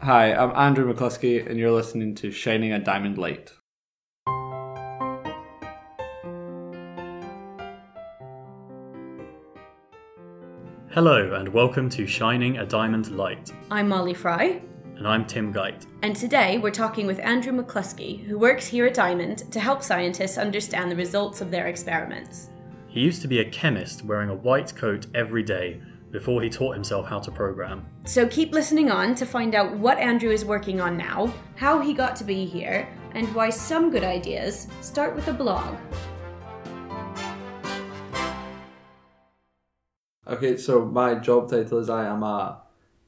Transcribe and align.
Hi, 0.00 0.32
I'm 0.32 0.50
Andrew 0.56 0.92
McCluskey, 0.92 1.48
and 1.48 1.58
you're 1.58 1.72
listening 1.72 2.14
to 2.16 2.30
Shining 2.30 2.72
a 2.72 2.78
Diamond 2.78 3.18
Light. 3.18 3.52
Hello, 10.90 11.34
and 11.34 11.48
welcome 11.48 11.88
to 11.90 12.06
Shining 12.06 12.58
a 12.58 12.66
Diamond 12.66 13.10
Light. 13.16 13.52
I'm 13.70 13.88
Molly 13.88 14.14
Fry, 14.14 14.60
And 14.96 15.06
I'm 15.06 15.26
Tim 15.26 15.52
Geit. 15.52 15.86
and 16.02 16.16
today 16.16 16.58
we're 16.58 16.70
talking 16.70 17.06
with 17.06 17.18
Andrew 17.20 17.52
McCluskey, 17.52 18.24
who 18.24 18.38
works 18.38 18.66
here 18.66 18.86
at 18.86 18.94
Diamond 18.94 19.50
to 19.52 19.60
help 19.60 19.82
scientists 19.82 20.38
understand 20.38 20.90
the 20.90 20.96
results 20.96 21.40
of 21.40 21.50
their 21.50 21.66
experiments. 21.66 22.50
He 22.88 23.00
used 23.00 23.22
to 23.22 23.28
be 23.28 23.40
a 23.40 23.50
chemist 23.50 24.04
wearing 24.04 24.30
a 24.30 24.34
white 24.34 24.74
coat 24.74 25.06
every 25.14 25.42
day 25.42 25.80
before 26.10 26.42
he 26.42 26.48
taught 26.48 26.74
himself 26.74 27.06
how 27.06 27.18
to 27.20 27.30
program. 27.30 27.86
So 28.04 28.26
keep 28.26 28.52
listening 28.52 28.90
on 28.90 29.14
to 29.16 29.26
find 29.26 29.54
out 29.54 29.76
what 29.76 29.98
Andrew 29.98 30.30
is 30.30 30.44
working 30.44 30.80
on 30.80 30.96
now, 30.96 31.32
how 31.56 31.80
he 31.80 31.92
got 31.92 32.16
to 32.16 32.24
be 32.24 32.44
here, 32.46 32.88
and 33.12 33.32
why 33.34 33.50
some 33.50 33.90
good 33.90 34.04
ideas 34.04 34.68
start 34.80 35.14
with 35.14 35.28
a 35.28 35.32
blog. 35.32 35.76
Okay, 40.26 40.56
so 40.56 40.84
my 40.84 41.14
job 41.14 41.50
title 41.50 41.78
is 41.78 41.88
I 41.88 42.06
am 42.06 42.22
a 42.22 42.60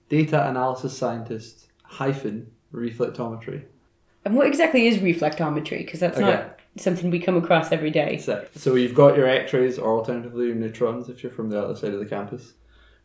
data 0.08 0.48
analysis 0.48 0.96
scientist 0.96 1.68
hyphen 1.82 2.50
reflectometry. 2.72 3.64
And 4.24 4.34
what 4.36 4.46
exactly 4.46 4.86
is 4.86 4.98
reflectometry? 4.98 5.78
Because 5.78 6.00
that's 6.00 6.18
Okay. 6.18 6.26
not 6.26 6.58
something 6.76 7.10
we 7.10 7.18
come 7.20 7.36
across 7.36 7.72
every 7.72 7.90
day. 7.90 8.16
Sick. 8.18 8.50
So 8.54 8.74
you've 8.74 8.94
got 8.94 9.16
your 9.16 9.26
X-rays, 9.26 9.78
or 9.78 9.98
alternatively 9.98 10.46
your 10.46 10.54
neutrons, 10.54 11.08
if 11.08 11.22
you're 11.22 11.32
from 11.32 11.50
the 11.50 11.62
other 11.62 11.74
side 11.74 11.92
of 11.92 12.00
the 12.00 12.06
campus, 12.06 12.54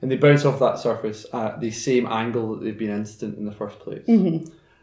and 0.01 0.11
they 0.11 0.17
bounce 0.17 0.45
off 0.45 0.59
that 0.59 0.77
surface 0.79 1.25
at 1.33 1.59
the 1.59 1.71
same 1.71 2.05
angle 2.07 2.55
that 2.55 2.63
they've 2.63 2.77
been 2.77 2.89
incident 2.89 3.37
in 3.37 3.45
the 3.45 3.51
first 3.51 3.79
place. 3.79 4.03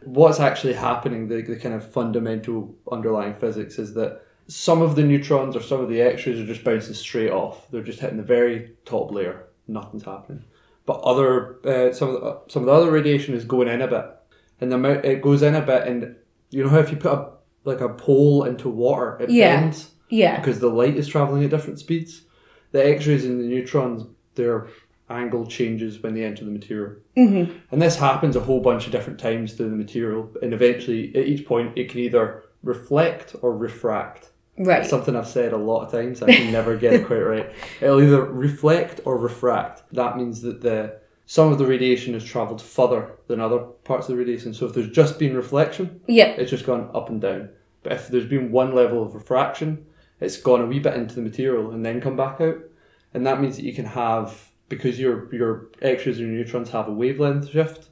What's 0.05 0.39
actually 0.39 0.73
happening, 0.73 1.27
the, 1.29 1.41
the 1.41 1.55
kind 1.55 1.73
of 1.75 1.89
fundamental 1.91 2.75
underlying 2.91 3.33
physics, 3.33 3.79
is 3.79 3.93
that 3.93 4.21
some 4.47 4.81
of 4.81 4.95
the 4.97 5.03
neutrons 5.03 5.55
or 5.55 5.61
some 5.61 5.79
of 5.79 5.87
the 5.89 6.01
X-rays 6.01 6.39
are 6.39 6.45
just 6.45 6.63
bouncing 6.65 6.93
straight 6.93 7.31
off. 7.31 7.71
They're 7.71 7.81
just 7.83 7.99
hitting 8.01 8.17
the 8.17 8.23
very 8.23 8.73
top 8.83 9.11
layer. 9.11 9.45
Nothing's 9.67 10.03
happening. 10.03 10.43
But 10.85 10.99
other 11.01 11.59
uh, 11.65 11.93
some 11.93 12.09
of 12.09 12.21
the, 12.21 12.41
some 12.49 12.63
of 12.63 12.65
the 12.65 12.73
other 12.73 12.91
radiation 12.91 13.33
is 13.33 13.45
going 13.45 13.69
in 13.69 13.81
a 13.81 13.87
bit, 13.87 14.05
and 14.59 14.69
the 14.69 14.75
amount 14.75 15.05
it 15.05 15.21
goes 15.21 15.41
in 15.41 15.55
a 15.55 15.61
bit, 15.61 15.87
and 15.87 16.17
you 16.49 16.61
know 16.63 16.69
how 16.69 16.79
if 16.79 16.91
you 16.91 16.97
put 16.97 17.13
a 17.13 17.29
like 17.63 17.79
a 17.79 17.87
pole 17.87 18.43
into 18.43 18.67
water, 18.67 19.17
it 19.21 19.29
Yeah. 19.29 19.61
bends 19.61 19.91
Yeah. 20.09 20.37
because 20.41 20.59
the 20.59 20.67
light 20.67 20.97
is 20.97 21.07
traveling 21.07 21.45
at 21.45 21.49
different 21.51 21.79
speeds. 21.79 22.23
The 22.73 22.85
X-rays 22.85 23.23
and 23.23 23.39
the 23.39 23.45
neutrons, 23.47 24.03
their 24.35 24.67
angle 25.09 25.45
changes 25.45 26.01
when 26.01 26.13
they 26.13 26.23
enter 26.23 26.45
the 26.45 26.51
material, 26.51 26.95
Mm-hmm. 27.17 27.57
and 27.71 27.81
this 27.81 27.95
happens 27.97 28.35
a 28.35 28.39
whole 28.39 28.59
bunch 28.61 28.85
of 28.85 28.91
different 28.91 29.19
times 29.19 29.53
through 29.53 29.69
the 29.69 29.75
material. 29.75 30.29
And 30.41 30.53
eventually, 30.53 31.15
at 31.15 31.25
each 31.27 31.45
point, 31.45 31.77
it 31.77 31.89
can 31.89 31.99
either 31.99 32.43
reflect 32.63 33.35
or 33.41 33.55
refract. 33.55 34.31
Right. 34.57 34.85
Something 34.85 35.15
I've 35.15 35.27
said 35.27 35.51
a 35.53 35.57
lot 35.57 35.85
of 35.85 35.91
times. 35.91 36.21
I 36.21 36.31
can 36.33 36.51
never 36.51 36.75
get 36.77 36.93
it 36.93 37.05
quite 37.07 37.17
right. 37.21 37.51
It'll 37.81 38.01
either 38.01 38.23
reflect 38.23 39.01
or 39.05 39.17
refract. 39.17 39.83
That 39.93 40.17
means 40.17 40.41
that 40.41 40.61
the 40.61 40.99
some 41.25 41.51
of 41.51 41.57
the 41.57 41.65
radiation 41.65 42.13
has 42.13 42.23
travelled 42.23 42.61
further 42.61 43.11
than 43.27 43.39
other 43.39 43.59
parts 43.59 44.07
of 44.07 44.13
the 44.13 44.17
radiation. 44.19 44.53
So 44.53 44.65
if 44.67 44.73
there's 44.73 44.89
just 44.91 45.17
been 45.17 45.35
reflection, 45.35 46.01
yeah. 46.07 46.27
it's 46.37 46.51
just 46.51 46.65
gone 46.65 46.89
up 46.93 47.09
and 47.09 47.21
down. 47.21 47.49
But 47.81 47.93
if 47.93 48.07
there's 48.09 48.25
been 48.25 48.51
one 48.51 48.75
level 48.75 49.01
of 49.01 49.15
refraction, 49.15 49.85
it's 50.19 50.37
gone 50.37 50.61
a 50.61 50.65
wee 50.65 50.79
bit 50.79 50.95
into 50.95 51.15
the 51.15 51.21
material 51.21 51.71
and 51.71 51.83
then 51.85 52.01
come 52.01 52.15
back 52.17 52.39
out. 52.41 52.57
And 53.13 53.25
that 53.25 53.41
means 53.41 53.55
that 53.55 53.63
you 53.65 53.73
can 53.73 53.85
have 53.85 54.49
because 54.75 54.99
your 54.99 55.33
your 55.33 55.67
X-rays 55.81 56.19
and 56.19 56.33
neutrons 56.33 56.69
have 56.71 56.87
a 56.87 56.91
wavelength 56.91 57.49
shift, 57.49 57.89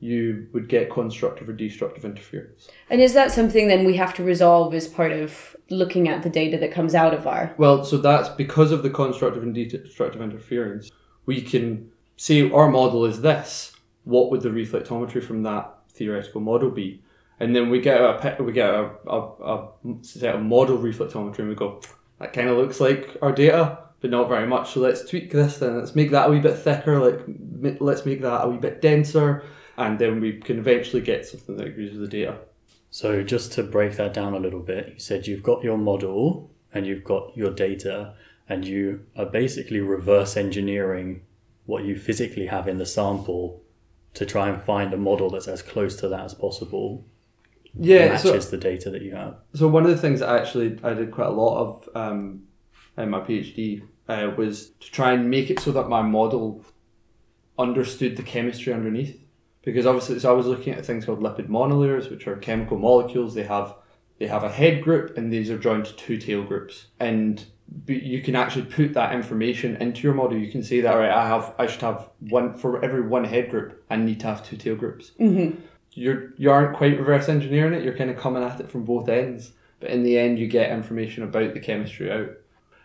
you 0.00 0.46
would 0.52 0.68
get 0.68 0.90
constructive 0.90 1.48
or 1.48 1.52
destructive 1.52 2.04
interference. 2.04 2.68
And 2.90 3.00
is 3.00 3.14
that 3.14 3.32
something 3.32 3.68
then 3.68 3.84
we 3.84 3.96
have 3.96 4.14
to 4.14 4.24
resolve 4.24 4.74
as 4.74 4.88
part 4.88 5.12
of 5.12 5.56
looking 5.70 6.08
at 6.08 6.22
the 6.22 6.30
data 6.30 6.58
that 6.58 6.72
comes 6.72 6.94
out 6.94 7.14
of 7.14 7.26
our? 7.26 7.54
Well, 7.58 7.84
so 7.84 7.96
that's 7.98 8.28
because 8.28 8.72
of 8.72 8.82
the 8.82 8.90
constructive 8.90 9.42
and 9.42 9.54
destructive 9.54 10.22
interference. 10.22 10.90
We 11.26 11.40
can 11.40 11.90
say 12.16 12.50
our 12.50 12.68
model 12.70 13.04
is 13.04 13.20
this. 13.22 13.72
What 14.04 14.30
would 14.30 14.42
the 14.42 14.50
reflectometry 14.50 15.22
from 15.22 15.42
that 15.44 15.72
theoretical 15.90 16.40
model 16.40 16.70
be? 16.70 17.02
And 17.40 17.54
then 17.54 17.68
we 17.68 17.80
get 17.80 18.00
a 18.00 18.42
we 18.42 18.52
get 18.52 18.70
a, 18.70 18.90
a, 19.06 19.18
a 19.18 19.68
set 20.02 20.34
of 20.34 20.42
model 20.42 20.78
reflectometry, 20.78 21.40
and 21.40 21.48
we 21.48 21.54
go, 21.54 21.80
that 22.20 22.32
kind 22.32 22.48
of 22.48 22.56
looks 22.56 22.80
like 22.80 23.16
our 23.22 23.32
data, 23.32 23.83
but 24.04 24.10
not 24.10 24.28
very 24.28 24.46
much. 24.46 24.74
So 24.74 24.80
let's 24.80 25.02
tweak 25.08 25.32
this, 25.32 25.62
and 25.62 25.78
let's 25.78 25.94
make 25.94 26.10
that 26.10 26.28
a 26.28 26.30
wee 26.30 26.38
bit 26.38 26.58
thicker. 26.58 26.98
Like 26.98 27.20
m- 27.26 27.78
let's 27.80 28.04
make 28.04 28.20
that 28.20 28.44
a 28.44 28.48
wee 28.50 28.58
bit 28.58 28.82
denser, 28.82 29.44
and 29.78 29.98
then 29.98 30.20
we 30.20 30.34
can 30.40 30.58
eventually 30.58 31.00
get 31.00 31.24
something 31.24 31.56
that 31.56 31.68
agrees 31.68 31.92
with 31.92 32.02
the 32.02 32.08
data. 32.08 32.36
So, 32.90 33.22
just 33.22 33.52
to 33.52 33.62
break 33.62 33.96
that 33.96 34.12
down 34.12 34.34
a 34.34 34.38
little 34.38 34.60
bit, 34.60 34.88
you 34.92 34.98
said 34.98 35.26
you've 35.26 35.42
got 35.42 35.64
your 35.64 35.78
model 35.78 36.50
and 36.74 36.86
you've 36.86 37.02
got 37.02 37.34
your 37.34 37.50
data, 37.50 38.12
and 38.46 38.66
you 38.66 39.06
are 39.16 39.24
basically 39.24 39.80
reverse 39.80 40.36
engineering 40.36 41.22
what 41.64 41.84
you 41.84 41.96
physically 41.96 42.48
have 42.48 42.68
in 42.68 42.76
the 42.76 42.84
sample 42.84 43.62
to 44.12 44.26
try 44.26 44.50
and 44.50 44.60
find 44.60 44.92
a 44.92 44.98
model 44.98 45.30
that's 45.30 45.48
as 45.48 45.62
close 45.62 45.96
to 45.96 46.08
that 46.08 46.26
as 46.26 46.34
possible. 46.34 47.06
Yeah, 47.72 48.08
matches 48.08 48.44
so- 48.44 48.50
the 48.50 48.58
data 48.58 48.90
that 48.90 49.00
you 49.00 49.14
have. 49.14 49.36
So 49.54 49.66
one 49.66 49.84
of 49.84 49.90
the 49.90 49.96
things 49.96 50.20
that 50.20 50.28
actually 50.28 50.78
I 50.84 50.92
did 50.92 51.10
quite 51.10 51.28
a 51.28 51.38
lot 51.44 51.56
of 51.58 51.88
um, 51.94 52.42
in 52.98 53.08
my 53.08 53.20
PhD 53.20 53.82
uh, 54.08 54.32
was 54.36 54.70
to 54.80 54.90
try 54.90 55.12
and 55.12 55.30
make 55.30 55.50
it 55.50 55.60
so 55.60 55.72
that 55.72 55.88
my 55.88 56.02
model 56.02 56.64
understood 57.58 58.16
the 58.16 58.22
chemistry 58.22 58.72
underneath. 58.72 59.20
Because 59.62 59.86
obviously, 59.86 60.18
so 60.18 60.30
I 60.30 60.36
was 60.36 60.46
looking 60.46 60.74
at 60.74 60.84
things 60.84 61.06
called 61.06 61.20
lipid 61.20 61.48
monolayers, 61.48 62.10
which 62.10 62.26
are 62.26 62.36
chemical 62.36 62.78
molecules. 62.78 63.34
They 63.34 63.44
have 63.44 63.74
they 64.18 64.26
have 64.26 64.44
a 64.44 64.50
head 64.50 64.82
group, 64.82 65.16
and 65.16 65.32
these 65.32 65.50
are 65.50 65.58
joined 65.58 65.86
to 65.86 65.96
two 65.96 66.18
tail 66.18 66.44
groups. 66.44 66.86
And 67.00 67.44
you 67.86 68.20
can 68.20 68.36
actually 68.36 68.66
put 68.66 68.92
that 68.92 69.14
information 69.14 69.76
into 69.76 70.02
your 70.02 70.12
model. 70.12 70.36
You 70.38 70.52
can 70.52 70.62
say 70.62 70.82
that, 70.82 70.92
all 70.92 71.00
right, 71.00 71.10
I 71.10 71.26
have 71.26 71.54
I 71.58 71.66
should 71.66 71.80
have 71.80 72.10
one 72.20 72.52
for 72.54 72.84
every 72.84 73.00
one 73.00 73.24
head 73.24 73.50
group. 73.50 73.82
I 73.88 73.96
need 73.96 74.20
to 74.20 74.26
have 74.26 74.46
two 74.46 74.58
tail 74.58 74.76
groups 74.76 75.12
you're 75.94 76.32
you 76.36 76.50
aren't 76.50 76.76
quite 76.76 76.98
reverse 76.98 77.28
engineering 77.28 77.72
it. 77.72 77.84
You're 77.84 77.96
kind 77.96 78.10
of 78.10 78.18
coming 78.18 78.42
at 78.42 78.60
it 78.60 78.68
from 78.68 78.84
both 78.84 79.08
ends, 79.08 79.52
but 79.80 79.90
in 79.90 80.02
the 80.02 80.18
end, 80.18 80.38
you 80.38 80.46
get 80.46 80.70
information 80.70 81.22
about 81.22 81.54
the 81.54 81.60
chemistry 81.60 82.10
out. 82.10 82.30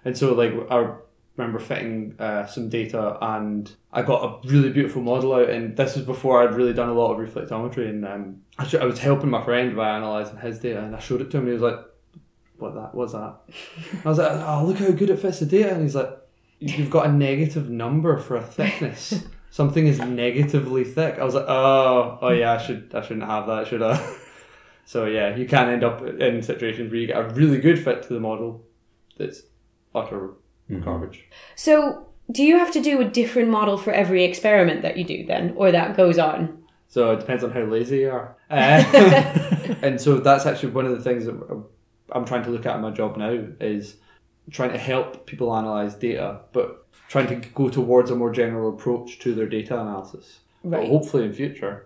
And 0.06 0.18
so, 0.18 0.34
like, 0.34 0.54
I 0.72 0.94
remember 1.40 1.60
fitting 1.60 2.16
uh, 2.20 2.46
some 2.46 2.70
data, 2.70 3.18
and 3.22 3.72
I 3.92 4.02
got 4.02 4.24
a 4.24 4.48
really 4.48 4.70
beautiful 4.70 5.02
model 5.02 5.34
out. 5.34 5.50
And 5.50 5.76
this 5.76 5.96
was 5.96 6.06
before 6.06 6.44
I'd 6.44 6.54
really 6.54 6.74
done 6.74 6.90
a 6.90 6.94
lot 6.94 7.14
of 7.14 7.18
reflectometry, 7.18 7.90
and 7.90 8.06
um, 8.06 8.42
I, 8.58 8.68
sh- 8.68 8.76
I 8.76 8.86
was 8.86 9.00
helping 9.00 9.30
my 9.30 9.44
friend 9.44 9.76
by 9.76 9.98
analysing 9.98 10.38
his 10.38 10.60
data, 10.60 10.84
and 10.84 10.96
I 10.96 11.00
showed 11.00 11.22
it 11.22 11.32
to 11.32 11.38
him. 11.38 11.44
And 11.44 11.50
he 11.50 11.54
was 11.54 11.62
like, 11.62 11.80
"What 12.58 12.76
that? 12.76 12.94
What's 12.94 13.14
that?" 13.14 13.38
I 14.06 14.10
was 14.10 14.18
like, 14.18 14.32
"Oh, 14.32 14.66
look 14.66 14.78
how 14.78 14.92
good 14.92 15.10
it 15.10 15.20
fits 15.20 15.40
the 15.40 15.46
data." 15.46 15.74
And 15.74 15.84
he's 15.84 15.96
like, 15.96 16.12
"You've 16.60 16.92
got 16.92 17.08
a 17.08 17.12
negative 17.12 17.70
number 17.70 18.18
for 18.18 18.36
a 18.36 18.44
thickness." 18.44 19.26
Something 19.52 19.88
is 19.88 19.98
negatively 19.98 20.84
thick. 20.84 21.18
I 21.18 21.24
was 21.24 21.34
like, 21.34 21.46
oh, 21.48 22.20
oh 22.22 22.30
yeah, 22.30 22.54
I 22.54 22.58
should, 22.60 22.94
I 22.94 23.02
shouldn't 23.02 23.26
have 23.26 23.48
that, 23.48 23.66
should 23.66 23.82
I? 23.82 24.16
So 24.86 25.06
yeah, 25.06 25.36
you 25.36 25.48
can 25.48 25.70
end 25.70 25.84
up 25.84 26.02
in 26.02 26.42
situations 26.42 26.92
where 26.92 27.00
you 27.00 27.06
get 27.06 27.18
a 27.18 27.30
really 27.36 27.60
good 27.60 27.78
fit 27.78 28.02
to 28.02 28.14
the 28.14 28.20
model 28.20 28.66
that's 29.18 29.44
utter 29.94 30.32
garbage. 30.70 31.26
So, 31.56 32.08
do 32.32 32.44
you 32.44 32.58
have 32.60 32.72
to 32.74 32.82
do 32.82 33.02
a 33.02 33.06
different 33.06 33.50
model 33.50 33.78
for 33.78 33.92
every 33.92 34.24
experiment 34.24 34.84
that 34.84 34.98
you 34.98 35.04
do 35.04 35.26
then, 35.26 35.54
or 35.56 35.72
that 35.72 35.98
goes 35.98 36.20
on? 36.20 36.64
So 36.88 37.12
it 37.12 37.20
depends 37.20 37.44
on 37.44 37.52
how 37.52 37.62
lazy 37.62 38.00
you 38.00 38.12
are. 38.12 38.36
Uh, 38.52 39.76
and 39.84 40.02
so 40.02 40.18
that's 40.20 40.48
actually 40.48 40.72
one 40.72 40.84
of 40.88 40.92
the 40.92 41.04
things 41.04 41.26
that 41.26 41.64
I'm 42.12 42.26
trying 42.26 42.44
to 42.46 42.50
look 42.50 42.66
at 42.66 42.76
in 42.76 42.82
my 42.82 42.90
job 42.90 43.16
now 43.16 43.46
is 43.60 43.98
trying 44.50 44.72
to 44.72 44.78
help 44.80 45.28
people 45.28 45.56
analyze 45.56 45.94
data, 45.94 46.42
but 46.52 46.88
trying 47.08 47.28
to 47.28 47.36
go 47.50 47.70
towards 47.70 48.10
a 48.10 48.16
more 48.16 48.32
general 48.32 48.70
approach 48.74 49.20
to 49.20 49.36
their 49.36 49.46
data 49.48 49.80
analysis. 49.80 50.40
But 50.64 50.80
Right. 50.80 50.90
hopefully 50.90 51.26
in 51.26 51.34
future, 51.34 51.86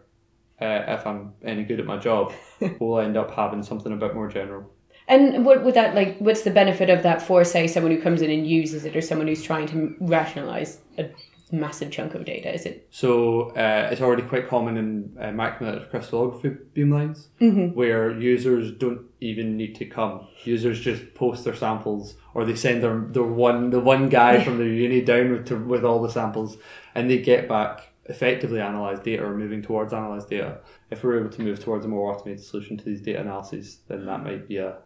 uh, 0.61 0.83
if 0.87 1.05
I'm 1.05 1.33
any 1.43 1.63
good 1.65 1.81
at 1.81 1.85
my 1.85 1.97
job, 1.97 2.31
we'll 2.79 2.99
end 2.99 3.17
up 3.17 3.31
having 3.31 3.61
something 3.61 3.91
a 3.91 3.97
bit 3.97 4.15
more 4.15 4.29
general. 4.29 4.71
And 5.07 5.45
what 5.45 5.63
would 5.63 5.73
that 5.73 5.95
like? 5.95 6.17
What's 6.19 6.41
the 6.41 6.51
benefit 6.51 6.89
of 6.89 7.03
that 7.03 7.21
for, 7.21 7.43
say, 7.43 7.67
someone 7.67 7.91
who 7.91 8.01
comes 8.01 8.21
in 8.21 8.31
and 8.31 8.47
uses 8.47 8.85
it, 8.85 8.95
or 8.95 9.01
someone 9.01 9.27
who's 9.27 9.43
trying 9.43 9.67
to 9.67 9.95
rationalize 9.99 10.79
a 10.97 11.09
massive 11.51 11.91
chunk 11.91 12.15
of 12.15 12.25
data? 12.25 12.53
Is 12.53 12.65
it? 12.65 12.87
So 12.89 13.49
uh, 13.51 13.89
it's 13.91 14.01
already 14.01 14.23
quite 14.23 14.47
common 14.47 14.77
in 14.77 15.17
uh, 15.19 15.25
macromolecular 15.27 15.89
crystallography 15.89 16.57
beamlines, 16.75 17.27
where 17.73 18.17
users 18.17 18.71
don't 18.71 19.01
even 19.19 19.57
need 19.57 19.75
to 19.75 19.85
come. 19.85 20.27
Users 20.45 20.79
just 20.79 21.13
post 21.15 21.43
their 21.43 21.55
samples, 21.55 22.15
or 22.33 22.45
they 22.45 22.55
send 22.55 22.81
their, 22.81 22.99
their 22.99 23.23
one 23.23 23.71
the 23.71 23.79
one 23.81 24.07
guy 24.09 24.43
from 24.45 24.57
their 24.57 24.67
uni 24.67 25.01
down 25.01 25.31
with, 25.31 25.47
to, 25.47 25.57
with 25.57 25.83
all 25.83 26.01
the 26.01 26.09
samples, 26.09 26.57
and 26.95 27.09
they 27.09 27.19
get 27.21 27.49
back 27.49 27.89
effectively 28.05 28.59
analysed 28.59 29.03
data 29.03 29.23
or 29.23 29.35
moving 29.35 29.61
towards 29.61 29.93
analysed 29.93 30.29
data. 30.29 30.59
If 30.89 31.03
we're 31.03 31.19
able 31.19 31.29
to 31.29 31.41
move 31.41 31.63
towards 31.63 31.85
a 31.85 31.87
more 31.87 32.11
automated 32.11 32.43
solution 32.43 32.77
to 32.77 32.83
these 32.83 33.01
data 33.01 33.21
analyses, 33.21 33.79
then 33.87 34.05
that 34.05 34.23
might 34.23 34.47
be 34.47 34.57
a, 34.57 34.77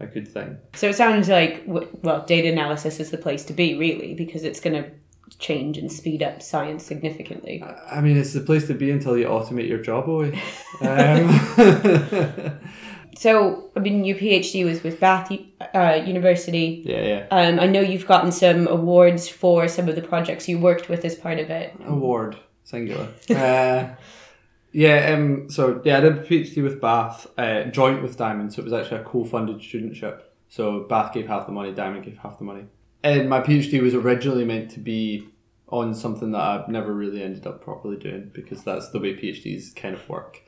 a 0.00 0.06
good 0.06 0.28
thing. 0.28 0.58
So 0.74 0.88
it 0.88 0.94
sounds 0.96 1.28
like 1.28 1.62
well, 1.66 2.24
data 2.26 2.48
analysis 2.48 3.00
is 3.00 3.10
the 3.10 3.18
place 3.18 3.44
to 3.46 3.52
be, 3.52 3.78
really, 3.78 4.14
because 4.14 4.44
it's 4.44 4.60
going 4.60 4.82
to 4.82 4.90
change 5.38 5.76
and 5.76 5.90
speed 5.90 6.22
up 6.22 6.40
science 6.40 6.84
significantly. 6.84 7.62
I 7.90 8.00
mean, 8.00 8.16
it's 8.16 8.32
the 8.32 8.40
place 8.40 8.66
to 8.68 8.74
be 8.74 8.90
until 8.90 9.16
you 9.18 9.26
automate 9.26 9.68
your 9.68 9.82
job 9.82 10.08
away. 10.08 10.40
Um, 10.82 12.60
So, 13.18 13.70
I 13.74 13.80
mean, 13.80 14.04
your 14.04 14.16
PhD 14.18 14.64
was 14.66 14.82
with 14.82 15.00
Bath 15.00 15.32
uh, 15.74 16.02
University. 16.06 16.82
yeah, 16.84 17.02
yeah. 17.02 17.26
Um, 17.30 17.58
I 17.58 17.66
know 17.66 17.80
you've 17.80 18.06
gotten 18.06 18.30
some 18.30 18.68
awards 18.68 19.26
for 19.26 19.68
some 19.68 19.88
of 19.88 19.94
the 19.94 20.02
projects 20.02 20.48
you 20.50 20.58
worked 20.58 20.90
with 20.90 21.02
as 21.02 21.14
part 21.14 21.38
of 21.38 21.48
it. 21.48 21.72
Award, 21.86 22.36
singular. 22.64 23.08
uh, 23.30 23.94
yeah, 24.76 25.14
um, 25.14 25.48
so 25.48 25.80
yeah, 25.86 25.96
I 25.96 26.00
did 26.00 26.18
a 26.18 26.22
PhD 26.22 26.62
with 26.62 26.82
Bath, 26.82 27.26
uh, 27.38 27.64
joint 27.64 28.02
with 28.02 28.18
Diamond, 28.18 28.52
so 28.52 28.60
it 28.60 28.64
was 28.64 28.74
actually 28.74 29.00
a 29.00 29.04
co-funded 29.04 29.60
studentship. 29.60 30.20
So 30.50 30.80
Bath 30.80 31.14
gave 31.14 31.26
half 31.26 31.46
the 31.46 31.52
money, 31.52 31.72
Diamond 31.72 32.04
gave 32.04 32.18
half 32.18 32.36
the 32.36 32.44
money. 32.44 32.66
And 33.02 33.30
my 33.30 33.40
PhD 33.40 33.80
was 33.80 33.94
originally 33.94 34.44
meant 34.44 34.70
to 34.72 34.78
be 34.78 35.28
on 35.70 35.94
something 35.94 36.30
that 36.32 36.42
I've 36.42 36.68
never 36.68 36.92
really 36.92 37.22
ended 37.22 37.46
up 37.46 37.64
properly 37.64 37.96
doing 37.96 38.30
because 38.34 38.64
that's 38.64 38.90
the 38.90 39.00
way 39.00 39.16
PhDs 39.16 39.74
kind 39.74 39.94
of 39.94 40.06
work. 40.10 40.42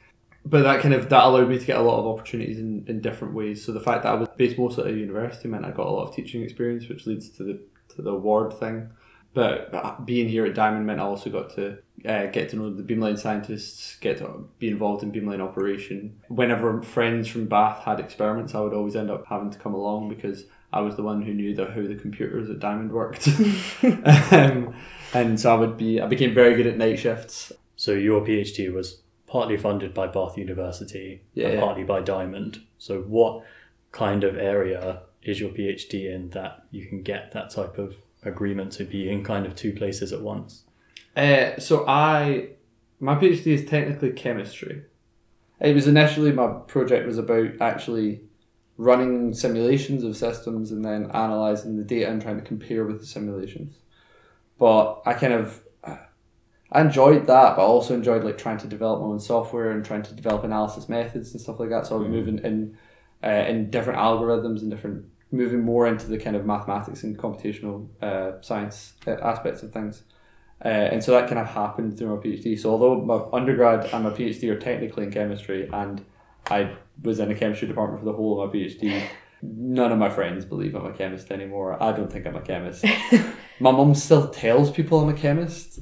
But 0.45 0.63
that 0.65 0.83
kind 0.83 0.93
of 0.93 1.09
that 1.09 1.25
allowed 1.25 1.49
me 1.49 1.59
to 1.59 1.65
get 1.65 1.79
a 1.79 1.83
lot 1.83 1.99
of 1.99 2.07
opportunities 2.07 2.59
in, 2.59 2.85
in 2.87 3.01
different 3.01 3.33
ways. 3.33 3.65
So 3.65 3.73
the 3.73 3.81
fact 3.81 4.03
that 4.03 4.13
I 4.13 4.15
was 4.15 4.29
based 4.37 4.59
mostly 4.59 4.85
at 4.85 4.91
a 4.91 4.95
university 4.95 5.49
meant 5.49 5.65
I 5.65 5.71
got 5.71 5.87
a 5.87 5.91
lot 5.91 6.07
of 6.07 6.15
teaching 6.15 6.43
experience, 6.43 6.87
which 6.87 7.07
leads 7.07 7.31
to 7.31 7.45
the 7.45 7.61
to 7.95 8.03
the 8.03 8.11
award 8.11 8.53
thing. 8.53 8.91
But, 9.35 9.71
but 9.71 10.07
being 10.07 10.29
here 10.29 10.47
at 10.47 10.55
Diamond 10.55 10.87
meant 10.87 11.01
I 11.01 11.05
also 11.05 11.31
got 11.31 11.55
to 11.55 11.79
uh, 12.05 12.27
get 12.27 12.49
to 12.51 12.57
know 12.57 12.73
the 12.73 12.83
beamline 12.83 13.19
scientists, 13.19 13.97
get 14.01 14.19
to 14.19 14.49
be 14.59 14.69
involved 14.69 15.03
in 15.03 15.13
beamline 15.13 15.41
operation. 15.41 16.21
Whenever 16.29 16.83
friends 16.83 17.29
from 17.29 17.47
Bath 17.47 17.85
had 17.85 18.01
experiments, 18.01 18.55
I 18.55 18.61
would 18.61 18.73
always 18.73 18.97
end 18.97 19.11
up 19.11 19.27
having 19.27 19.51
to 19.51 19.59
come 19.59 19.75
along 19.75 20.09
because 20.09 20.45
I 20.73 20.81
was 20.81 20.97
the 20.97 21.03
one 21.03 21.23
who 21.23 21.33
knew 21.35 21.55
the, 21.55 21.67
how 21.67 21.83
the 21.83 21.97
computers 21.97 22.51
at 22.51 22.59
Diamond 22.59 22.93
worked. 22.93 23.29
um, 24.33 24.75
and 25.15 25.41
so 25.41 25.55
I 25.55 25.59
would 25.59 25.77
be, 25.77 26.01
I 26.01 26.07
became 26.07 26.35
very 26.35 26.55
good 26.55 26.67
at 26.67 26.77
night 26.77 26.99
shifts. 26.99 27.53
So 27.77 27.93
your 27.93 28.21
PhD 28.23 28.73
was 28.73 29.01
partly 29.27 29.57
funded 29.57 29.95
by 29.95 30.07
Bath 30.07 30.37
University 30.37 31.23
Yeah, 31.35 31.47
and 31.47 31.55
yeah. 31.55 31.61
partly 31.61 31.85
by 31.85 32.01
Diamond. 32.01 32.63
So 32.79 33.03
what 33.03 33.45
kind 33.93 34.25
of 34.25 34.37
area 34.37 35.03
is 35.23 35.41
your 35.41 35.51
PhD 35.51 36.13
in 36.13 36.31
that 36.31 36.65
you 36.71 36.87
can 36.87 37.03
get 37.03 37.33
that 37.33 37.51
type 37.51 37.79
of 37.79 37.97
agreement 38.23 38.73
to 38.73 38.85
be 38.85 39.09
in 39.09 39.25
kind 39.25 39.47
of 39.47 39.55
two 39.55 39.73
places 39.73 40.13
at 40.13 40.21
once? 40.21 40.65
Uh, 41.17 41.59
so 41.59 41.87
I, 41.87 42.51
my 43.01 43.15
PhD 43.15 43.47
is 43.47 43.65
technically 43.65 44.13
chemistry. 44.13 44.83
It 45.61 45.75
was 45.75 45.89
initially 45.89 46.33
my 46.33 46.49
project 46.67 47.07
was 47.07 47.19
about 47.19 47.61
actually 47.61 48.23
running 48.77 49.35
simulations 49.35 50.05
of 50.05 50.17
systems 50.17 50.71
and 50.71 50.85
then 50.85 51.11
analyzing 51.13 51.77
the 51.77 51.83
data 51.83 52.09
and 52.09 52.23
trying 52.23 52.37
to 52.37 52.45
compare 52.45 52.85
with 52.85 53.01
the 53.01 53.07
simulations. 53.07 53.77
But 54.59 55.03
I 55.05 55.15
kind 55.15 55.33
of 55.33 55.65
I 56.71 56.83
enjoyed 56.83 57.27
that, 57.27 57.57
but 57.57 57.63
I 57.63 57.67
also 57.67 57.95
enjoyed 57.95 58.25
like 58.25 58.37
trying 58.37 58.59
to 58.59 58.67
develop 58.67 59.01
my 59.01 59.07
own 59.07 59.21
software 59.21 59.71
and 59.71 59.85
trying 59.85 60.03
to 60.03 60.15
develop 60.15 60.45
analysis 60.45 60.89
methods 60.89 61.33
and 61.33 61.41
stuff 61.41 61.59
like 61.59 61.71
that. 61.71 61.87
So 61.87 61.97
I 61.97 61.99
was 62.01 62.09
moving 62.09 62.39
in 62.39 62.77
uh, 63.25 63.47
in 63.49 63.71
different 63.71 63.99
algorithms 63.99 64.61
and 64.61 64.71
different 64.71 65.07
moving 65.31 65.61
more 65.61 65.87
into 65.87 66.07
the 66.07 66.19
kind 66.19 66.37
of 66.37 66.47
mathematics 66.47 67.03
and 67.03 67.19
computational 67.19 67.89
uh, 68.03 68.41
science 68.41 68.95
uh, 69.07 69.13
aspects 69.23 69.63
of 69.63 69.73
things. 69.73 70.03
Uh, 70.65 70.69
and 70.69 71.05
so 71.05 71.13
that 71.13 71.29
kind 71.29 71.39
of 71.39 71.47
happened 71.47 71.97
through 71.97 72.17
my 72.17 72.23
PhD. 72.23 72.59
So 72.59 72.71
although 72.71 73.01
my 73.01 73.21
undergrad 73.33 73.89
and 73.93 74.05
my 74.05 74.11
PhD 74.11 74.51
are 74.51 74.59
technically 74.59 75.05
in 75.05 75.13
chemistry, 75.13 75.69
and 75.73 76.05
I 76.51 76.77
was 77.03 77.21
in 77.21 77.31
a 77.31 77.35
chemistry 77.35 77.69
department 77.69 78.01
for 78.01 78.07
the 78.07 78.13
whole 78.13 78.41
of 78.41 78.53
my 78.53 78.59
PhD, 78.59 79.09
none 79.43 79.93
of 79.93 79.99
my 79.99 80.11
friends 80.11 80.45
believe 80.45 80.75
I'm 80.75 80.87
a 80.87 80.93
chemist 80.93 81.31
anymore. 81.31 81.81
I 81.81 81.93
don't 81.93 82.11
think 82.11 82.27
I'm 82.27 82.37
a 82.37 82.41
chemist. 82.41 82.85
my 83.61 83.71
mum 83.71 83.95
still 83.95 84.29
tells 84.29 84.71
people 84.71 85.01
I'm 85.01 85.09
a 85.09 85.15
chemist, 85.15 85.81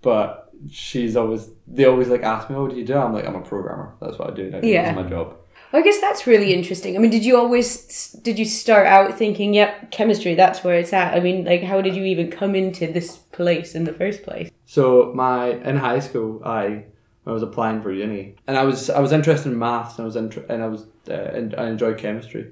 but 0.00 0.50
she's 0.70 1.16
always 1.16 1.50
they 1.66 1.84
always 1.84 2.08
like 2.08 2.22
ask 2.22 2.48
me, 2.48 2.56
"Oh, 2.56 2.62
what 2.62 2.70
do 2.70 2.78
you 2.78 2.86
do?" 2.86 2.96
I'm 2.96 3.12
like, 3.12 3.26
"I'm 3.26 3.34
a 3.34 3.42
programmer. 3.42 3.94
That's 4.00 4.18
what 4.18 4.30
I 4.30 4.34
do 4.34 4.50
now. 4.50 4.60
Yeah. 4.62 4.84
That's 4.84 4.96
my 4.96 5.08
job." 5.08 5.36
I 5.72 5.82
guess 5.82 6.00
that's 6.00 6.26
really 6.26 6.52
interesting. 6.52 6.96
I 6.96 6.98
mean, 6.98 7.10
did 7.10 7.24
you 7.24 7.36
always 7.38 8.12
did 8.22 8.38
you 8.38 8.44
start 8.44 8.86
out 8.86 9.16
thinking, 9.16 9.54
"Yep, 9.54 9.90
chemistry, 9.90 10.34
that's 10.34 10.62
where 10.62 10.76
it's 10.76 10.92
at"? 10.92 11.14
I 11.14 11.20
mean, 11.20 11.44
like, 11.44 11.62
how 11.62 11.80
did 11.80 11.96
you 11.96 12.04
even 12.04 12.30
come 12.30 12.54
into 12.54 12.86
this 12.92 13.16
place 13.16 13.74
in 13.74 13.84
the 13.84 13.92
first 13.92 14.22
place? 14.22 14.50
So 14.66 15.12
my 15.14 15.50
in 15.50 15.76
high 15.76 16.00
school, 16.00 16.42
I 16.44 16.84
I 17.26 17.32
was 17.32 17.42
applying 17.42 17.80
for 17.80 17.90
uni, 17.92 18.34
and 18.46 18.56
I 18.56 18.64
was 18.64 18.90
I 18.90 19.00
was 19.00 19.12
interested 19.12 19.50
in 19.52 19.58
maths, 19.58 19.98
and 19.98 20.04
I 20.04 20.06
was 20.06 20.16
inter- 20.16 20.44
and 20.48 20.62
I 20.62 20.66
was 20.66 20.86
uh, 21.08 21.12
and 21.12 21.54
I 21.54 21.68
enjoyed 21.68 21.96
chemistry, 21.98 22.50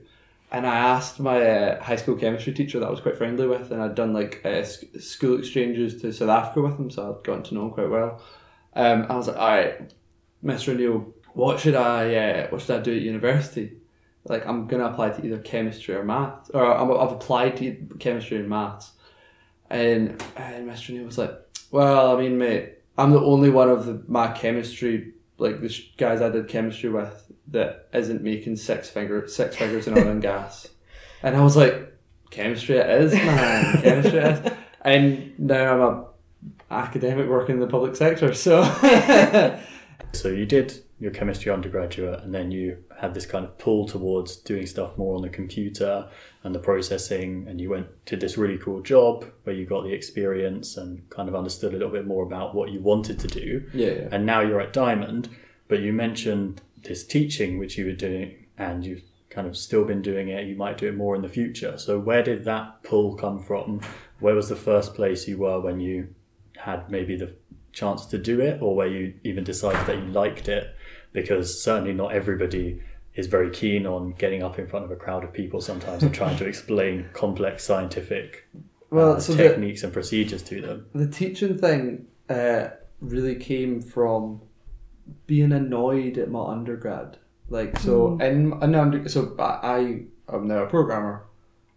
and 0.50 0.66
I 0.66 0.76
asked 0.76 1.20
my 1.20 1.42
uh, 1.42 1.82
high 1.82 1.96
school 1.96 2.16
chemistry 2.16 2.54
teacher 2.54 2.80
that 2.80 2.86
I 2.86 2.90
was 2.90 3.00
quite 3.00 3.18
friendly 3.18 3.46
with, 3.46 3.70
and 3.70 3.82
I'd 3.82 3.94
done 3.94 4.12
like 4.12 4.40
uh, 4.44 4.64
sc- 4.64 4.98
school 4.98 5.38
exchanges 5.38 6.00
to 6.00 6.12
South 6.12 6.30
Africa 6.30 6.62
with 6.62 6.78
him, 6.78 6.90
so 6.90 7.18
I'd 7.18 7.24
gotten 7.24 7.42
to 7.44 7.54
know 7.54 7.66
him 7.66 7.70
quite 7.72 7.90
well. 7.90 8.22
Um, 8.74 9.06
I 9.08 9.16
was 9.16 9.26
like, 9.26 9.36
all 9.36 9.48
right, 9.48 9.94
Mr. 10.44 10.68
O'Neill, 10.68 11.12
what 11.34 11.60
should 11.60 11.74
I 11.74 12.14
uh, 12.14 12.48
what 12.48 12.62
should 12.62 12.78
I 12.78 12.82
do 12.82 12.94
at 12.94 13.02
university? 13.02 13.72
Like 14.24 14.46
I'm 14.46 14.66
gonna 14.66 14.86
apply 14.86 15.10
to 15.10 15.24
either 15.24 15.38
chemistry 15.38 15.94
or 15.94 16.04
maths, 16.04 16.50
or 16.50 16.64
I'm, 16.64 16.90
I've 16.90 17.12
applied 17.12 17.56
to 17.58 17.88
chemistry 17.98 18.38
and 18.38 18.48
maths, 18.48 18.92
and, 19.70 20.22
and 20.36 20.68
Mr. 20.68 20.90
O'Neill 20.90 21.06
was 21.06 21.18
like, 21.18 21.32
well, 21.70 22.14
I 22.14 22.20
mean, 22.20 22.36
mate, 22.36 22.74
I'm 22.98 23.12
the 23.12 23.20
only 23.20 23.50
one 23.50 23.70
of 23.70 23.86
the, 23.86 24.02
my 24.08 24.32
chemistry, 24.32 25.14
like 25.38 25.60
the 25.60 25.68
sh- 25.68 25.92
guys 25.96 26.20
I 26.20 26.28
did 26.28 26.48
chemistry 26.48 26.90
with, 26.90 27.32
that 27.48 27.88
isn't 27.94 28.22
making 28.22 28.56
six 28.56 28.90
figure 28.90 29.26
six 29.28 29.56
figures 29.56 29.86
in 29.86 29.96
oil 29.96 30.08
and 30.08 30.22
gas. 30.22 30.68
And 31.22 31.36
I 31.36 31.42
was 31.42 31.54
like, 31.54 31.94
chemistry 32.30 32.78
it 32.78 32.88
is, 32.88 33.12
man, 33.12 33.82
chemistry 33.82 34.18
it 34.20 34.46
is. 34.46 34.52
And 34.82 35.38
now 35.38 35.74
I'm 35.74 35.80
a 35.82 36.06
academic 36.70 37.28
working 37.28 37.56
in 37.56 37.60
the 37.60 37.66
public 37.66 37.94
sector, 37.94 38.32
so 38.32 38.62
So 40.14 40.28
you 40.28 40.46
did 40.46 40.82
your 41.00 41.10
chemistry 41.10 41.50
undergraduate, 41.50 42.22
and 42.22 42.32
then 42.34 42.50
you 42.50 42.76
had 43.00 43.14
this 43.14 43.24
kind 43.24 43.44
of 43.44 43.56
pull 43.56 43.86
towards 43.86 44.36
doing 44.36 44.66
stuff 44.66 44.98
more 44.98 45.16
on 45.16 45.22
the 45.22 45.30
computer 45.30 46.06
and 46.44 46.54
the 46.54 46.58
processing, 46.58 47.46
and 47.48 47.58
you 47.58 47.70
went 47.70 47.86
did 48.04 48.20
this 48.20 48.36
really 48.36 48.58
cool 48.58 48.82
job 48.82 49.24
where 49.44 49.56
you 49.56 49.64
got 49.64 49.82
the 49.82 49.92
experience 49.92 50.76
and 50.76 51.08
kind 51.08 51.28
of 51.28 51.34
understood 51.34 51.72
a 51.72 51.76
little 51.76 51.92
bit 51.92 52.06
more 52.06 52.22
about 52.22 52.54
what 52.54 52.70
you 52.70 52.80
wanted 52.80 53.18
to 53.18 53.26
do. 53.26 53.64
yeah, 53.72 53.92
yeah. 53.92 54.08
And 54.12 54.26
now 54.26 54.40
you're 54.42 54.60
at 54.60 54.74
Diamond, 54.74 55.30
but 55.68 55.80
you 55.80 55.92
mentioned 55.92 56.60
this 56.82 57.04
teaching 57.04 57.58
which 57.58 57.78
you 57.78 57.86
were 57.86 57.92
doing, 57.92 58.46
and 58.58 58.84
you've 58.84 59.02
kind 59.30 59.46
of 59.46 59.56
still 59.56 59.84
been 59.84 60.02
doing 60.02 60.28
it. 60.28 60.46
You 60.46 60.56
might 60.56 60.76
do 60.76 60.86
it 60.86 60.96
more 60.96 61.16
in 61.16 61.22
the 61.22 61.28
future. 61.28 61.78
So 61.78 61.98
where 61.98 62.22
did 62.22 62.44
that 62.44 62.82
pull 62.82 63.14
come 63.14 63.40
from? 63.42 63.80
Where 64.18 64.34
was 64.34 64.50
the 64.50 64.56
first 64.56 64.94
place 64.94 65.26
you 65.26 65.38
were 65.38 65.60
when 65.60 65.80
you 65.80 66.14
had 66.58 66.90
maybe 66.90 67.16
the 67.16 67.34
chance 67.72 68.04
to 68.06 68.18
do 68.18 68.40
it, 68.42 68.60
or 68.60 68.76
where 68.76 68.88
you 68.88 69.14
even 69.24 69.44
decided 69.44 69.86
that 69.86 69.96
you 69.96 70.12
liked 70.12 70.48
it? 70.48 70.74
Because 71.12 71.62
certainly 71.62 71.92
not 71.92 72.12
everybody 72.12 72.82
is 73.14 73.26
very 73.26 73.50
keen 73.50 73.86
on 73.86 74.12
getting 74.12 74.42
up 74.42 74.58
in 74.58 74.66
front 74.66 74.84
of 74.84 74.90
a 74.90 74.96
crowd 74.96 75.24
of 75.24 75.32
people 75.32 75.60
sometimes 75.60 76.02
and 76.02 76.14
trying 76.14 76.36
to 76.38 76.46
explain 76.52 77.08
complex 77.12 77.64
scientific 77.64 78.46
Well, 78.90 79.14
uh, 79.14 79.20
so 79.20 79.34
the- 79.34 79.42
techniques 79.42 79.82
and 79.82 79.92
procedures 79.92 80.42
to 80.44 80.60
them. 80.60 80.86
the 80.94 81.08
teaching 81.08 81.58
thing 81.58 82.06
uh, 82.28 82.68
really 83.00 83.34
came 83.34 83.82
from 83.82 84.40
being 85.26 85.50
annoyed 85.52 86.18
at 86.18 86.30
my 86.30 86.52
undergrad. 86.52 87.16
Like 87.48 87.78
so, 87.80 88.16
in, 88.20 88.52
in 88.62 88.74
under, 88.76 89.08
so 89.08 89.34
I 89.40 90.02
am 90.32 90.46
now 90.46 90.62
a 90.62 90.66
programmer. 90.68 91.24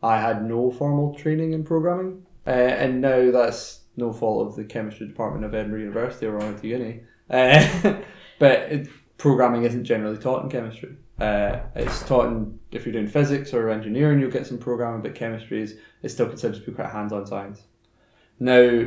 I 0.03 0.19
had 0.19 0.45
no 0.45 0.69
formal 0.69 1.15
training 1.15 1.53
in 1.53 1.63
programming, 1.63 2.27
uh, 2.45 2.51
and 2.51 3.01
now 3.01 3.31
that's 3.31 3.79
no 3.97 4.13
fault 4.13 4.47
of 4.47 4.55
the 4.55 4.65
chemistry 4.65 5.07
department 5.07 5.45
of 5.45 5.55
Edinburgh 5.55 5.79
University 5.79 6.27
or 6.27 6.35
Arlington 6.39 6.69
Uni. 6.69 6.99
Uh, 7.27 7.95
but 8.39 8.59
it, 8.71 8.87
programming 9.23 9.63
isn't 9.63 9.85
generally 9.85 10.17
taught 10.17 10.43
in 10.43 10.49
chemistry. 10.49 10.97
Uh, 11.17 11.59
it's 11.75 12.03
taught 12.03 12.25
in 12.25 12.59
if 12.71 12.85
you're 12.85 12.91
doing 12.91 13.07
physics 13.07 13.53
or 13.53 13.69
engineering, 13.69 14.19
you'll 14.19 14.29
get 14.29 14.45
some 14.45 14.57
programming, 14.57 15.01
but 15.01 15.15
chemistry 15.15 15.61
is, 15.61 15.77
is 16.01 16.11
still 16.11 16.27
considered 16.27 16.59
to 16.59 16.69
be 16.69 16.73
quite 16.73 16.89
hands-on 16.89 17.25
science. 17.25 17.61
Now, 18.37 18.85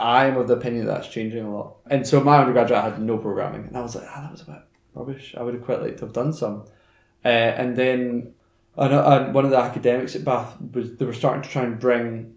I'm 0.00 0.38
of 0.38 0.48
the 0.48 0.54
opinion 0.54 0.86
that 0.86 0.94
that's 0.94 1.08
changing 1.08 1.44
a 1.44 1.54
lot. 1.54 1.74
And 1.90 2.06
so 2.06 2.24
my 2.24 2.38
undergraduate 2.38 2.82
had 2.82 3.02
no 3.02 3.18
programming, 3.18 3.66
and 3.66 3.76
I 3.76 3.82
was 3.82 3.94
like, 3.94 4.06
ah, 4.08 4.22
that 4.22 4.32
was 4.32 4.40
a 4.40 4.46
bit 4.46 4.62
rubbish. 4.94 5.34
I 5.36 5.42
would 5.42 5.52
have 5.52 5.62
quite 5.62 5.82
liked 5.82 5.98
to 5.98 6.06
have 6.06 6.14
done 6.14 6.32
some. 6.32 6.64
Uh, 7.22 7.28
and 7.28 7.76
then 7.76 8.32
and, 8.78 8.94
and 8.94 9.34
one 9.34 9.44
of 9.44 9.50
the 9.50 9.58
academics 9.58 10.16
at 10.16 10.24
Bath 10.24 10.56
was 10.72 10.96
they 10.96 11.04
were 11.04 11.12
starting 11.12 11.42
to 11.42 11.50
try 11.50 11.64
and 11.64 11.78
bring 11.78 12.34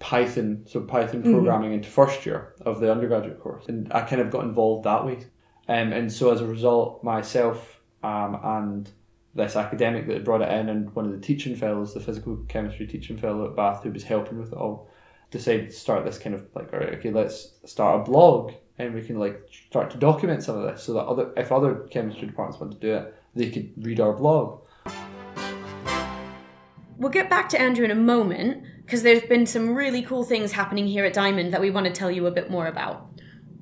Python, 0.00 0.64
so 0.66 0.80
Python 0.80 1.22
programming 1.22 1.74
into 1.74 1.88
first 1.88 2.26
year 2.26 2.54
of 2.62 2.80
the 2.80 2.90
undergraduate 2.90 3.38
course, 3.38 3.68
and 3.68 3.92
I 3.92 4.00
kind 4.00 4.20
of 4.20 4.32
got 4.32 4.42
involved 4.42 4.82
that 4.82 5.06
way. 5.06 5.26
Um, 5.68 5.92
and 5.92 6.12
so 6.12 6.32
as 6.32 6.40
a 6.40 6.46
result, 6.46 7.02
myself 7.02 7.80
um, 8.02 8.38
and 8.42 8.90
this 9.34 9.56
academic 9.56 10.06
that 10.06 10.14
had 10.14 10.24
brought 10.24 10.42
it 10.42 10.50
in, 10.50 10.68
and 10.68 10.94
one 10.94 11.04
of 11.04 11.12
the 11.12 11.18
teaching 11.18 11.56
fellows, 11.56 11.92
the 11.92 12.00
physical 12.00 12.36
chemistry 12.48 12.86
teaching 12.86 13.16
fellow 13.16 13.46
at 13.46 13.56
Bath, 13.56 13.82
who 13.82 13.90
was 13.90 14.04
helping 14.04 14.38
with 14.38 14.52
it 14.52 14.58
all, 14.58 14.88
decided 15.30 15.70
to 15.70 15.76
start 15.76 16.04
this 16.04 16.18
kind 16.18 16.34
of 16.34 16.46
like, 16.54 16.72
all 16.72 16.78
right, 16.78 16.94
okay, 16.94 17.10
let's 17.10 17.52
start 17.64 18.00
a 18.00 18.04
blog, 18.10 18.52
and 18.78 18.94
we 18.94 19.02
can 19.02 19.18
like 19.18 19.42
start 19.68 19.90
to 19.90 19.98
document 19.98 20.42
some 20.42 20.56
of 20.56 20.62
this, 20.62 20.84
so 20.84 20.94
that 20.94 21.04
other 21.04 21.32
if 21.36 21.50
other 21.50 21.86
chemistry 21.90 22.28
departments 22.28 22.60
want 22.60 22.72
to 22.72 22.78
do 22.78 22.94
it, 22.94 23.14
they 23.34 23.50
could 23.50 23.72
read 23.84 24.00
our 24.00 24.12
blog. 24.12 24.60
We'll 26.96 27.10
get 27.10 27.28
back 27.28 27.50
to 27.50 27.60
Andrew 27.60 27.84
in 27.84 27.90
a 27.90 27.96
moment, 27.96 28.64
because 28.84 29.02
there's 29.02 29.24
been 29.24 29.44
some 29.44 29.74
really 29.74 30.00
cool 30.00 30.24
things 30.24 30.52
happening 30.52 30.86
here 30.86 31.04
at 31.04 31.12
Diamond 31.12 31.52
that 31.52 31.60
we 31.60 31.70
want 31.70 31.86
to 31.86 31.92
tell 31.92 32.10
you 32.10 32.26
a 32.26 32.30
bit 32.30 32.50
more 32.50 32.68
about. 32.68 33.08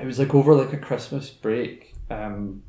It 0.00 0.06
was 0.06 0.18
like 0.18 0.34
over 0.34 0.54
like 0.54 0.72
a 0.72 0.78
Christmas 0.78 1.30
break. 1.30 1.94
Um, 2.10 2.64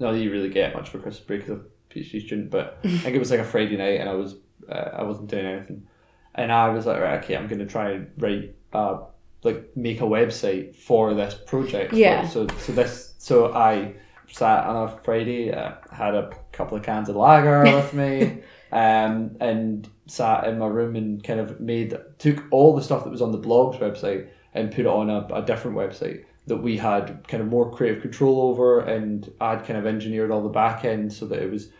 not 0.00 0.12
that 0.12 0.18
you 0.18 0.32
really 0.32 0.50
get 0.50 0.74
much 0.74 0.88
for 0.88 0.98
Christmas 0.98 1.24
break 1.24 1.44
as 1.44 1.50
a 1.50 1.60
PhD 1.88 2.20
student, 2.20 2.50
but 2.50 2.80
I 2.82 2.98
think 2.98 3.14
it 3.14 3.20
was 3.20 3.30
like 3.30 3.38
a 3.38 3.44
Friday 3.44 3.76
night, 3.76 4.00
and 4.00 4.08
I 4.08 4.14
was 4.14 4.34
uh, 4.68 4.90
I 4.98 5.02
wasn't 5.02 5.28
doing 5.28 5.46
anything, 5.46 5.86
and 6.34 6.52
I 6.52 6.68
was 6.70 6.86
like, 6.86 7.00
right, 7.00 7.22
okay, 7.22 7.36
I'm 7.36 7.46
gonna 7.46 7.66
try 7.66 7.90
and 7.90 8.10
write 8.18 8.54
uh 8.72 8.98
like 9.42 9.76
make 9.76 10.00
a 10.00 10.04
website 10.04 10.74
for 10.74 11.14
this 11.14 11.34
project. 11.34 11.92
Yeah. 11.92 12.26
So 12.26 12.46
so 12.58 12.72
this 12.72 13.14
so 13.18 13.52
I 13.52 13.94
sat 14.28 14.66
on 14.66 14.88
a 14.88 14.98
Friday, 15.04 15.52
uh, 15.52 15.72
had 15.92 16.14
a 16.14 16.30
couple 16.52 16.76
of 16.76 16.82
cans 16.82 17.08
of 17.08 17.16
lager 17.16 17.62
with 17.64 17.92
me, 17.94 18.42
um, 18.72 19.36
and 19.40 19.88
sat 20.06 20.44
in 20.44 20.58
my 20.58 20.66
room 20.66 20.96
and 20.96 21.22
kind 21.22 21.40
of 21.40 21.60
made 21.60 21.96
took 22.18 22.44
all 22.50 22.74
the 22.74 22.82
stuff 22.82 23.04
that 23.04 23.10
was 23.10 23.22
on 23.22 23.32
the 23.32 23.38
blog's 23.38 23.78
website 23.78 24.28
and 24.54 24.70
put 24.70 24.80
it 24.80 24.86
on 24.86 25.10
a, 25.10 25.26
a 25.32 25.42
different 25.42 25.76
website 25.76 26.24
that 26.46 26.56
we 26.58 26.76
had 26.76 27.26
kind 27.26 27.42
of 27.42 27.48
more 27.48 27.70
creative 27.70 28.02
control 28.02 28.42
over 28.42 28.80
and 28.80 29.32
I'd 29.40 29.64
kind 29.64 29.78
of 29.78 29.86
engineered 29.86 30.30
all 30.30 30.42
the 30.42 30.50
back 30.50 30.84
end 30.84 31.12
so 31.12 31.26
that 31.26 31.40
it 31.40 31.50
was 31.50 31.70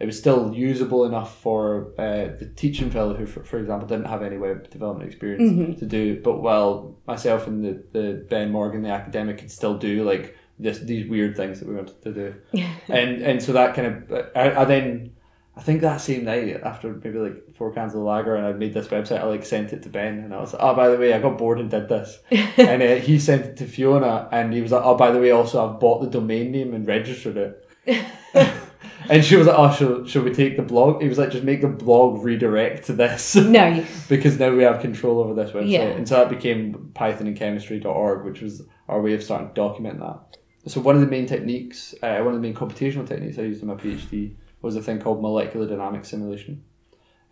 it 0.00 0.06
was 0.06 0.18
still 0.18 0.52
usable 0.52 1.04
enough 1.04 1.40
for 1.40 1.92
uh, 1.98 2.36
the 2.38 2.50
teaching 2.56 2.90
fellow 2.90 3.14
who 3.14 3.26
for, 3.26 3.44
for 3.44 3.58
example 3.58 3.86
didn't 3.86 4.06
have 4.06 4.22
any 4.22 4.36
web 4.36 4.68
development 4.70 5.08
experience 5.08 5.78
to 5.78 5.86
do. 5.86 6.20
But 6.20 6.42
while 6.42 6.96
myself 7.06 7.46
and 7.46 7.64
the, 7.64 7.82
the 7.92 8.26
Ben 8.28 8.50
Morgan 8.50 8.82
the 8.82 8.90
academic 8.90 9.38
could 9.38 9.50
still 9.52 9.78
do 9.78 10.04
like 10.04 10.36
this 10.58 10.80
these 10.80 11.08
weird 11.08 11.36
things 11.36 11.60
that 11.60 11.68
we 11.68 11.76
wanted 11.76 12.02
to 12.02 12.12
do. 12.12 12.34
And 12.88 13.22
and 13.22 13.42
so 13.42 13.52
that 13.52 13.74
kind 13.74 13.88
of 14.10 14.26
I, 14.34 14.62
I 14.62 14.64
then 14.64 15.12
I 15.56 15.62
think 15.62 15.82
that 15.82 16.00
same 16.00 16.24
night 16.24 16.60
after 16.64 16.92
maybe 16.92 17.18
like 17.18 17.54
four 17.54 17.72
cans 17.72 17.94
of 17.94 18.00
lager 18.00 18.34
and 18.34 18.44
I 18.44 18.52
made 18.52 18.74
this 18.74 18.88
website 18.88 19.20
I 19.20 19.24
like 19.24 19.44
sent 19.44 19.72
it 19.72 19.84
to 19.84 19.88
Ben 19.88 20.18
and 20.18 20.34
I 20.34 20.40
was 20.40 20.52
like 20.52 20.62
oh 20.62 20.74
by 20.74 20.88
the 20.88 20.98
way 20.98 21.12
I 21.12 21.20
got 21.20 21.38
bored 21.38 21.60
and 21.60 21.70
did 21.70 21.88
this. 21.88 22.18
And 22.58 22.82
uh, 22.82 22.96
he 22.96 23.20
sent 23.20 23.44
it 23.46 23.56
to 23.58 23.66
Fiona 23.66 24.28
and 24.32 24.52
he 24.52 24.60
was 24.60 24.72
like 24.72 24.82
oh 24.84 24.96
by 24.96 25.12
the 25.12 25.20
way 25.20 25.30
also 25.30 25.64
I've 25.64 25.78
bought 25.78 26.00
the 26.00 26.10
domain 26.10 26.50
name 26.50 26.74
and 26.74 26.84
registered 26.84 27.36
it 27.36 27.68
and 29.08 29.24
she 29.24 29.36
was 29.36 29.46
like 29.46 29.58
oh 29.58 29.72
shall, 29.72 30.06
shall 30.06 30.22
we 30.22 30.32
take 30.32 30.56
the 30.56 30.62
blog? 30.62 31.02
He 31.02 31.08
was 31.08 31.18
like 31.18 31.30
just 31.30 31.44
make 31.44 31.60
the 31.60 31.68
blog 31.68 32.22
redirect 32.22 32.86
to 32.86 32.92
this. 32.92 33.34
No, 33.36 33.84
because 34.08 34.38
now 34.38 34.50
we 34.50 34.62
have 34.62 34.80
control 34.80 35.20
over 35.20 35.34
this 35.34 35.52
website. 35.52 35.70
Yeah. 35.70 35.82
and 35.82 36.08
so 36.08 36.16
that 36.16 36.28
became 36.28 36.92
pythoninchemistry.org 36.94 38.24
which 38.24 38.40
was 38.40 38.62
our 38.88 39.00
way 39.00 39.14
of 39.14 39.22
starting 39.22 39.48
to 39.48 39.54
document 39.54 40.00
that. 40.00 40.38
So 40.66 40.80
one 40.80 40.94
of 40.94 41.00
the 41.00 41.06
main 41.06 41.26
techniques 41.26 41.94
uh, 42.02 42.18
one 42.18 42.34
of 42.34 42.34
the 42.34 42.40
main 42.40 42.54
computational 42.54 43.06
techniques 43.06 43.38
I 43.38 43.42
used 43.42 43.62
in 43.62 43.68
my 43.68 43.74
PhD 43.74 44.34
was 44.62 44.76
a 44.76 44.82
thing 44.82 45.00
called 45.00 45.20
molecular 45.20 45.66
dynamic 45.66 46.04
simulation. 46.04 46.64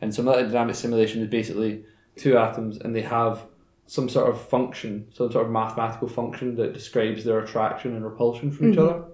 And 0.00 0.14
so 0.14 0.22
molecular 0.22 0.50
dynamic 0.50 0.74
simulation 0.74 1.22
is 1.22 1.28
basically 1.28 1.84
two 2.16 2.36
atoms 2.36 2.76
and 2.76 2.94
they 2.94 3.02
have 3.02 3.46
some 3.86 4.08
sort 4.08 4.28
of 4.30 4.40
function 4.40 5.06
some 5.12 5.30
sort 5.30 5.44
of 5.44 5.50
mathematical 5.52 6.08
function 6.08 6.54
that 6.56 6.72
describes 6.72 7.24
their 7.24 7.40
attraction 7.40 7.94
and 7.94 8.04
repulsion 8.04 8.50
from 8.50 8.72
each 8.72 8.78
other 8.78 9.04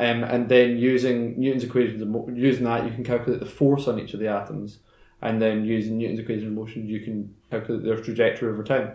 um, 0.00 0.24
and 0.24 0.48
then 0.48 0.78
using 0.78 1.38
Newton's 1.38 1.64
equations 1.64 2.00
of 2.00 2.36
using 2.36 2.64
that 2.64 2.86
you 2.86 2.90
can 2.90 3.04
calculate 3.04 3.40
the 3.40 3.46
force 3.46 3.86
on 3.86 3.98
each 3.98 4.14
of 4.14 4.20
the 4.20 4.28
atoms 4.28 4.78
and 5.20 5.42
then 5.42 5.64
using 5.64 5.98
Newton's 5.98 6.20
equation 6.20 6.46
of 6.46 6.54
motion, 6.54 6.88
you 6.88 7.00
can 7.00 7.34
calculate 7.50 7.84
their 7.84 8.00
trajectory 8.00 8.50
over 8.50 8.64
time. 8.64 8.92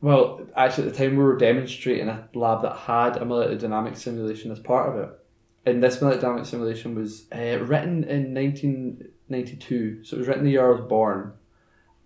Well, 0.00 0.44
actually, 0.56 0.88
at 0.88 0.92
the 0.94 0.98
time 0.98 1.16
we 1.16 1.22
were 1.22 1.36
demonstrating 1.36 2.08
a 2.08 2.28
lab 2.34 2.62
that 2.62 2.76
had 2.76 3.16
a 3.16 3.24
molecular 3.24 3.58
dynamics 3.58 4.02
simulation 4.02 4.50
as 4.50 4.58
part 4.58 4.90
of 4.90 5.04
it. 5.04 5.10
And 5.66 5.82
this 5.82 6.00
molecular 6.00 6.22
dynamics 6.22 6.50
simulation 6.50 6.96
was 6.96 7.26
uh, 7.32 7.60
written 7.62 8.02
in 8.04 8.34
1992, 8.34 10.04
so 10.04 10.16
it 10.16 10.18
was 10.18 10.28
written 10.28 10.44
the 10.44 10.50
year 10.50 10.66
I 10.66 10.72
was 10.72 10.88
born, 10.88 11.32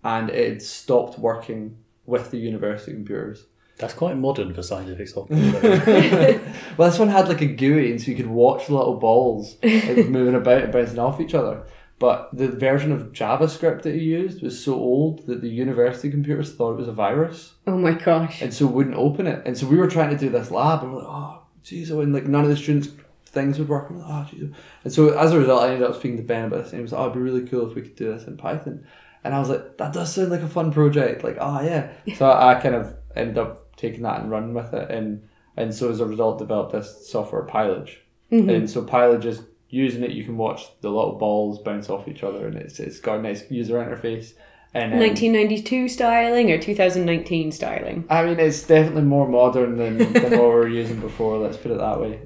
and 0.03 0.29
it 0.29 0.61
stopped 0.61 1.17
working 1.17 1.77
with 2.05 2.29
the 2.29 2.37
university 2.37 2.93
computers. 2.93 3.47
That's 3.79 3.93
quite 3.93 4.17
modern 4.17 4.53
for 4.53 4.61
scientific 4.61 5.07
software. 5.07 5.39
Well, 6.77 6.89
this 6.89 6.99
one 6.99 7.07
had 7.07 7.29
like 7.29 7.41
a 7.41 7.45
GUI, 7.45 7.91
and 7.91 8.01
so 8.01 8.11
you 8.11 8.17
could 8.17 8.27
watch 8.27 8.67
the 8.67 8.75
little 8.75 8.97
balls 8.97 9.57
like, 9.63 10.07
moving 10.09 10.35
about 10.35 10.63
and 10.63 10.73
bouncing 10.73 10.99
off 10.99 11.19
each 11.19 11.33
other. 11.33 11.65
But 11.97 12.29
the 12.33 12.47
version 12.47 12.91
of 12.91 13.11
JavaScript 13.11 13.81
that 13.81 13.95
he 13.95 14.01
used 14.01 14.41
was 14.41 14.63
so 14.63 14.73
old 14.73 15.25
that 15.27 15.41
the 15.41 15.49
university 15.49 16.09
computers 16.09 16.53
thought 16.53 16.73
it 16.73 16.77
was 16.77 16.87
a 16.87 16.93
virus, 16.93 17.55
oh 17.67 17.77
my 17.77 17.93
gosh. 17.93 18.41
and 18.41 18.53
so 18.53 18.67
wouldn't 18.67 18.95
open 18.95 19.27
it. 19.27 19.45
And 19.45 19.57
so 19.57 19.67
we 19.67 19.77
were 19.77 19.89
trying 19.89 20.09
to 20.09 20.17
do 20.17 20.29
this 20.29 20.51
lab, 20.51 20.83
and 20.83 20.93
we're 20.93 20.99
like, 20.99 21.07
oh, 21.09 21.41
jeez, 21.63 21.91
oh, 21.91 22.01
and 22.01 22.13
like 22.13 22.25
none 22.25 22.43
of 22.43 22.49
the 22.49 22.57
students' 22.57 22.89
things 23.25 23.59
would 23.59 23.69
work. 23.69 23.89
And 23.89 23.99
we're 23.99 24.05
like, 24.05 24.27
oh, 24.27 24.35
jeez. 24.35 24.53
And 24.83 24.93
so 24.93 25.17
as 25.17 25.31
a 25.31 25.39
result, 25.39 25.63
I 25.63 25.73
ended 25.73 25.89
up 25.89 25.95
speaking 25.95 26.17
to 26.17 26.23
Ben 26.23 26.45
about 26.45 26.63
this, 26.63 26.71
and 26.71 26.79
he 26.79 26.81
was 26.81 26.91
like, 26.91 26.99
oh, 26.99 27.03
it'd 27.03 27.15
be 27.15 27.21
really 27.21 27.47
cool 27.47 27.69
if 27.69 27.75
we 27.75 27.81
could 27.81 27.95
do 27.95 28.13
this 28.13 28.27
in 28.27 28.35
Python. 28.35 28.85
And 29.23 29.33
I 29.33 29.39
was 29.39 29.49
like, 29.49 29.77
that 29.77 29.93
does 29.93 30.13
sound 30.13 30.31
like 30.31 30.41
a 30.41 30.47
fun 30.47 30.71
project. 30.71 31.23
Like, 31.23 31.37
oh 31.39 31.61
yeah. 31.61 31.91
So 32.15 32.31
I 32.31 32.55
kind 32.55 32.75
of 32.75 32.95
ended 33.15 33.37
up 33.37 33.58
taking 33.79 34.03
that 34.03 34.21
and 34.21 34.29
running 34.29 34.53
with 34.53 34.73
it, 34.73 34.91
and 34.91 35.23
and 35.57 35.73
so 35.73 35.89
as 35.89 35.99
a 35.99 36.05
result, 36.05 36.37
developed 36.39 36.71
this 36.73 37.07
software 37.09 37.43
pylj. 37.45 37.95
And 38.31 38.69
so 38.69 38.83
pylj 38.83 39.25
is 39.25 39.41
using 39.69 40.03
it. 40.03 40.11
You 40.11 40.23
can 40.23 40.37
watch 40.37 40.67
the 40.81 40.89
little 40.89 41.17
balls 41.17 41.57
bounce 41.59 41.89
off 41.89 42.07
each 42.07 42.23
other, 42.23 42.45
and 42.47 42.55
it's 42.55 42.79
it's 42.79 42.99
got 42.99 43.19
a 43.19 43.21
nice 43.21 43.49
user 43.49 43.75
interface. 43.75 44.33
And 44.73 44.93
um, 44.93 44.99
1992 44.99 45.89
styling 45.89 46.51
or 46.51 46.59
2019 46.59 47.51
styling? 47.51 48.05
I 48.07 48.23
mean, 48.23 48.39
it's 48.39 48.61
definitely 48.61 49.01
more 49.01 49.27
modern 49.27 49.77
than, 49.77 49.97
than 50.13 50.13
what 50.13 50.31
we 50.31 50.37
were 50.37 50.67
using 50.67 50.99
before. 50.99 51.39
Let's 51.39 51.57
put 51.57 51.71
it 51.71 51.79
that 51.79 51.99
way. 51.99 52.19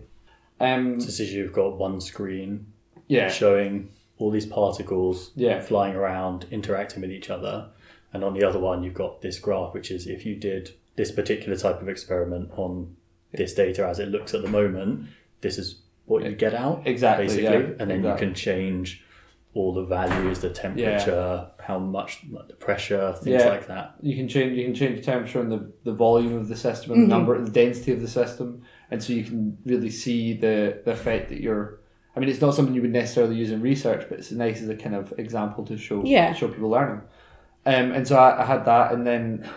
Um, 0.59 0.99
This 0.99 1.21
is 1.21 1.31
you've 1.33 1.53
got 1.53 1.77
one 1.77 2.01
screen 2.01 2.65
yeah, 3.07 3.29
showing 3.29 3.89
all 4.17 4.29
these 4.29 4.45
particles 4.45 5.31
Yeah. 5.35 5.61
flying 5.61 5.95
around, 5.95 6.45
interacting 6.51 7.01
with 7.01 7.11
each 7.11 7.29
other. 7.29 7.69
And 8.11 8.23
on 8.23 8.33
the 8.33 8.43
other 8.43 8.59
one, 8.59 8.83
you've 8.83 8.93
got 8.93 9.21
this 9.21 9.39
graph, 9.39 9.73
which 9.73 9.89
is 9.89 10.05
if 10.05 10.25
you 10.25 10.35
did 10.35 10.71
this 10.95 11.11
particular 11.11 11.57
type 11.57 11.81
of 11.81 11.89
experiment 11.89 12.49
on 12.55 12.95
this 13.33 13.53
data 13.53 13.85
as 13.87 13.99
it 13.99 14.09
looks 14.09 14.33
at 14.33 14.41
the 14.43 14.49
moment, 14.49 15.07
this 15.41 15.57
is 15.57 15.81
what 16.05 16.23
you 16.23 16.31
get 16.33 16.53
out. 16.53 16.83
Exactly, 16.85 17.25
Basically. 17.27 17.43
yeah, 17.45 17.51
and 17.79 17.89
then 17.89 17.99
exactly. 17.99 18.09
you 18.11 18.17
can 18.17 18.35
change 18.35 19.03
all 19.55 19.73
the 19.73 19.83
values, 19.85 20.39
the 20.39 20.49
temperature, 20.49 21.47
how 21.59 21.77
much, 21.77 22.21
like 22.31 22.47
the 22.47 22.53
pressure, 22.55 23.13
things 23.13 23.41
Yeah. 23.41 23.49
like 23.49 23.67
that. 23.67 23.95
you 24.01 24.15
can 24.15 24.27
change 24.27 24.57
you 24.57 24.65
can 24.65 24.73
change 24.75 24.97
the 24.97 25.03
temperature 25.03 25.39
and 25.41 25.51
the, 25.51 25.71
the 25.83 25.93
volume 25.93 26.33
of 26.35 26.47
the 26.47 26.55
system 26.55 26.91
and 26.93 27.03
the 27.03 27.07
number 27.07 27.39
the 27.43 27.51
density 27.51 27.91
of 27.91 28.01
the 28.01 28.07
system, 28.07 28.63
and 28.91 29.03
so 29.03 29.13
you 29.13 29.23
can 29.23 29.57
really 29.65 29.89
see 29.91 30.33
the 30.33 30.81
the 30.85 30.91
effect 30.91 31.29
that 31.29 31.39
you're. 31.41 31.79
I 32.15 32.19
mean, 32.19 32.29
it's 32.29 32.41
not 32.41 32.53
something 32.53 32.75
you 32.75 32.81
would 32.83 32.91
necessarily 32.91 33.35
use 33.35 33.49
in 33.51 33.59
research, 33.61 34.05
but 34.07 34.19
it's 34.19 34.31
nice 34.31 34.61
as 34.61 34.69
a 34.69 34.75
kind 34.75 34.93
of 34.95 35.13
example 35.17 35.65
to 35.65 35.77
show 35.77 36.03
Yeah. 36.05 36.33
show 36.33 36.47
people 36.47 36.69
learning. 36.69 37.01
Um, 37.65 37.91
and 37.91 38.07
so 38.07 38.17
I, 38.17 38.41
I 38.43 38.45
had 38.45 38.65
that, 38.65 38.91
and 38.91 39.05
then 39.07 39.49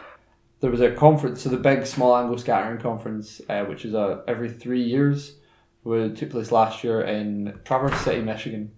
there 0.60 0.70
was 0.70 0.80
a 0.80 0.90
conference. 0.92 1.42
So 1.42 1.50
the 1.50 1.56
big 1.56 1.86
small 1.86 2.16
angle 2.16 2.38
scattering 2.38 2.80
conference, 2.80 3.40
uh, 3.48 3.64
which 3.64 3.84
is 3.84 3.94
a 3.94 4.22
every 4.26 4.50
three 4.50 4.82
years, 4.82 5.36
would 5.84 6.16
took 6.16 6.30
place 6.30 6.50
last 6.50 6.82
year 6.82 7.02
in 7.02 7.58
Traverse 7.64 8.00
City, 8.00 8.20
Michigan. 8.20 8.72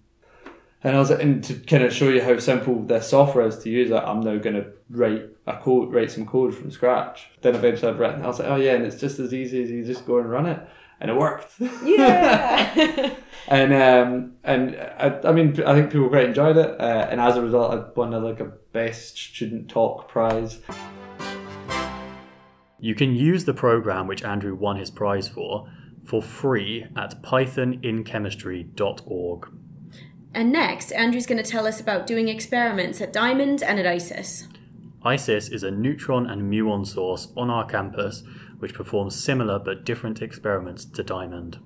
And 0.83 0.95
I 0.95 0.99
was 0.99 1.11
and 1.11 1.43
to 1.43 1.55
kind 1.55 1.83
of 1.83 1.93
show 1.93 2.09
you 2.09 2.21
how 2.21 2.39
simple 2.39 2.83
this 2.83 3.09
software 3.09 3.45
is 3.45 3.59
to 3.59 3.69
use 3.69 3.91
it, 3.91 3.95
I'm 3.95 4.21
now 4.21 4.37
going 4.37 4.55
to 4.55 4.67
write 4.89 5.25
a 5.45 5.57
code, 5.57 5.93
write 5.93 6.11
some 6.11 6.25
code 6.25 6.55
from 6.55 6.71
scratch. 6.71 7.29
Then 7.41 7.55
eventually 7.55 7.91
I'd 7.91 7.99
written, 7.99 8.23
I 8.23 8.27
was 8.27 8.39
like, 8.39 8.47
oh 8.47 8.55
yeah, 8.55 8.75
and 8.75 8.85
it's 8.85 8.99
just 8.99 9.19
as 9.19 9.33
easy 9.33 9.61
as 9.61 9.69
you 9.69 9.83
just 9.83 10.05
go 10.05 10.19
and 10.19 10.29
run 10.29 10.45
it, 10.45 10.59
and 11.01 11.11
it 11.11 11.17
worked. 11.17 11.51
Yeah. 11.83 13.13
and 13.49 13.73
um, 13.73 14.33
and 14.45 14.77
I, 14.77 15.19
I 15.25 15.31
mean, 15.33 15.61
I 15.63 15.73
think 15.73 15.91
people 15.91 16.07
quite 16.07 16.25
enjoyed 16.25 16.55
it, 16.55 16.79
uh, 16.79 17.07
and 17.09 17.19
as 17.19 17.35
a 17.35 17.41
result, 17.41 17.73
I 17.73 17.99
won 17.99 18.13
a, 18.13 18.19
like 18.19 18.39
a 18.39 18.51
best 18.71 19.17
student 19.17 19.69
talk 19.69 20.07
prize. 20.07 20.59
You 22.81 22.95
can 22.95 23.13
use 23.13 23.45
the 23.45 23.53
program 23.53 24.07
which 24.07 24.23
Andrew 24.23 24.55
won 24.55 24.77
his 24.77 24.89
prize 24.89 25.27
for 25.27 25.69
for 26.05 26.21
free 26.21 26.85
at 26.95 27.21
pythoninchemistry.org. 27.21 29.47
and 30.33 30.51
next, 30.51 30.91
Andrew's 30.91 31.27
going 31.27 31.43
to 31.43 31.49
tell 31.49 31.67
us 31.67 31.79
about 31.79 32.07
doing 32.07 32.27
experiments 32.27 32.99
at 33.01 33.13
Diamond 33.13 33.61
and 33.61 33.79
at 33.79 33.85
ISIS. 33.85 34.47
ISIS 35.03 35.49
is 35.49 35.63
a 35.63 35.71
neutron 35.71 36.29
and 36.29 36.51
muon 36.51 36.85
source 36.85 37.29
on 37.37 37.49
our 37.49 37.65
campus 37.65 38.23
which 38.59 38.73
performs 38.73 39.15
similar 39.15 39.59
but 39.59 39.85
different 39.85 40.21
experiments 40.21 40.85
to 40.85 41.03
Diamond. 41.03 41.59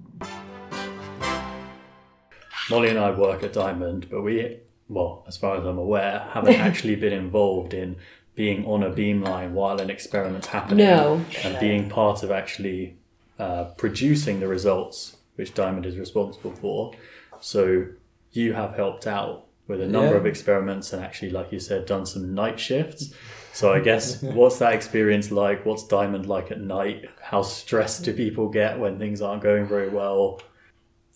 Molly 2.70 2.90
and 2.90 3.00
I 3.00 3.12
work 3.12 3.44
at 3.44 3.54
Diamond, 3.54 4.08
but 4.10 4.22
we, 4.22 4.60
well, 4.88 5.26
as 5.28 5.38
far 5.38 5.58
as 5.58 5.66
I'm 5.66 5.78
aware, 5.78 6.28
haven't 6.32 6.56
actually 6.60 6.96
been 6.96 7.14
involved 7.14 7.74
in 7.74 7.98
being 8.36 8.66
on 8.66 8.84
a 8.84 8.90
beamline 8.90 9.52
while 9.52 9.80
an 9.80 9.90
experiment's 9.90 10.48
happening 10.48 10.86
No. 10.86 11.24
and 11.44 11.60
being 11.60 11.90
part 11.90 12.24
of 12.24 12.32
actually 12.32 12.98
uh, 13.40 13.66
producing 13.78 14.40
the 14.40 14.48
results 14.48 15.18
which 15.36 15.54
Diamond 15.54 15.86
is 15.86 15.98
responsible 15.98 16.52
for. 16.54 16.94
So 17.42 17.86
you 18.32 18.54
have 18.54 18.76
helped 18.76 19.06
out 19.08 19.46
with 19.68 19.82
a 19.82 19.88
number 19.88 20.12
Yeah. 20.12 20.18
of 20.18 20.26
experiments 20.26 20.94
and 20.94 21.04
actually, 21.04 21.32
like 21.32 21.52
you 21.52 21.60
said, 21.60 21.86
done 21.86 22.06
some 22.06 22.34
night 22.36 22.60
shifts. 22.60 23.14
So 23.54 23.72
I 23.74 23.80
guess 23.80 24.22
what's 24.40 24.60
that 24.60 24.74
experience 24.74 25.32
like? 25.32 25.66
What's 25.66 25.88
Diamond 25.88 26.26
like 26.28 26.52
at 26.52 26.60
night? 26.60 27.06
How 27.22 27.42
stressed 27.44 28.04
do 28.04 28.14
people 28.14 28.50
get 28.50 28.80
when 28.80 28.98
things 29.00 29.22
aren't 29.22 29.44
going 29.44 29.68
very 29.68 29.90
well? 29.90 30.42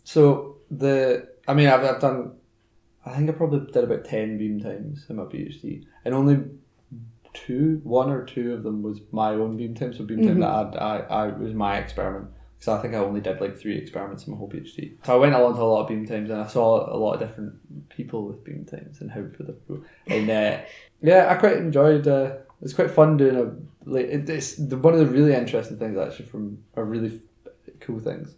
So 0.03 0.57
the, 0.71 1.27
I 1.47 1.53
mean, 1.53 1.67
I've, 1.67 1.83
I've 1.83 2.01
done, 2.01 2.33
I 3.05 3.15
think 3.15 3.29
I 3.29 3.33
probably 3.33 3.71
did 3.71 3.83
about 3.83 4.05
ten 4.05 4.37
beam 4.37 4.59
times 4.59 5.05
in 5.09 5.15
my 5.15 5.23
PhD, 5.23 5.85
and 6.05 6.13
only 6.13 6.43
two, 7.45 7.81
one 7.83 8.09
or 8.09 8.25
two 8.25 8.53
of 8.53 8.63
them 8.63 8.81
was 8.81 9.01
my 9.11 9.29
own 9.31 9.57
beam 9.57 9.75
time. 9.75 9.93
So 9.93 10.03
beam 10.03 10.25
time 10.25 10.39
that 10.39 10.49
I'd, 10.49 10.75
I, 10.77 10.97
I 10.97 11.27
was 11.27 11.53
my 11.53 11.77
experiment. 11.77 12.31
Because 12.57 12.79
I 12.79 12.81
think 12.81 12.95
I 12.95 12.97
only 12.97 13.21
did 13.21 13.39
like 13.39 13.55
three 13.55 13.77
experiments 13.77 14.25
in 14.25 14.33
my 14.33 14.37
whole 14.37 14.49
PhD. 14.49 14.97
So 15.05 15.13
I 15.13 15.17
went 15.17 15.35
along 15.35 15.55
to 15.55 15.61
a 15.61 15.63
lot 15.63 15.81
of 15.83 15.89
beam 15.89 16.07
times, 16.07 16.31
and 16.31 16.41
I 16.41 16.47
saw 16.47 16.91
a 16.91 16.97
lot 16.97 17.13
of 17.13 17.19
different 17.19 17.89
people 17.89 18.25
with 18.25 18.43
beam 18.43 18.65
times 18.65 18.99
and 18.99 19.11
how 19.11 19.21
different. 19.21 19.85
And 20.07 20.29
uh, 20.29 20.59
yeah, 21.01 21.27
I 21.29 21.35
quite 21.35 21.57
enjoyed. 21.57 22.07
Uh, 22.07 22.37
it's 22.61 22.73
quite 22.73 22.89
fun 22.89 23.17
doing 23.17 23.35
a 23.35 23.89
like 23.89 24.07
it, 24.07 24.29
it's 24.29 24.55
the, 24.55 24.77
one 24.77 24.93
of 24.93 24.99
the 24.99 25.05
really 25.05 25.33
interesting 25.33 25.77
things 25.77 25.97
actually 25.97 26.25
from 26.25 26.57
a 26.75 26.83
really 26.83 27.21
f- 27.45 27.53
cool 27.79 27.99
things 27.99 28.35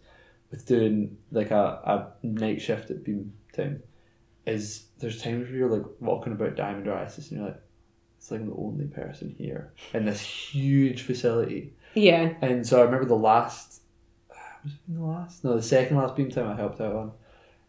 with 0.50 0.66
doing 0.66 1.16
like 1.32 1.50
a, 1.50 2.12
a 2.22 2.26
night 2.26 2.60
shift 2.60 2.90
at 2.90 3.04
beam 3.04 3.32
time 3.54 3.82
is 4.46 4.84
there's 4.98 5.22
times 5.22 5.48
where 5.48 5.56
you're 5.56 5.70
like 5.70 5.86
walking 6.00 6.32
about 6.32 6.56
Diamond 6.56 6.86
or 6.88 6.94
Isis 6.94 7.30
and 7.30 7.40
you're 7.40 7.48
like 7.48 7.62
it's 8.20 8.30
like 8.30 8.42
I'm 8.42 8.50
the 8.50 8.56
only 8.56 8.84
person 8.84 9.34
here 9.38 9.72
in 9.94 10.04
this 10.04 10.20
huge 10.20 11.00
facility. 11.02 11.72
Yeah. 11.94 12.34
and 12.42 12.66
so 12.66 12.78
I 12.80 12.84
remember 12.84 13.06
the 13.06 13.16
last 13.16 13.80
was 14.62 14.74
it 14.74 14.78
the 14.88 15.02
last? 15.02 15.42
No 15.42 15.56
the 15.56 15.62
second 15.62 15.96
last 15.96 16.16
beam 16.16 16.30
time 16.30 16.46
I 16.46 16.54
helped 16.54 16.82
out 16.82 16.94
on 16.94 17.12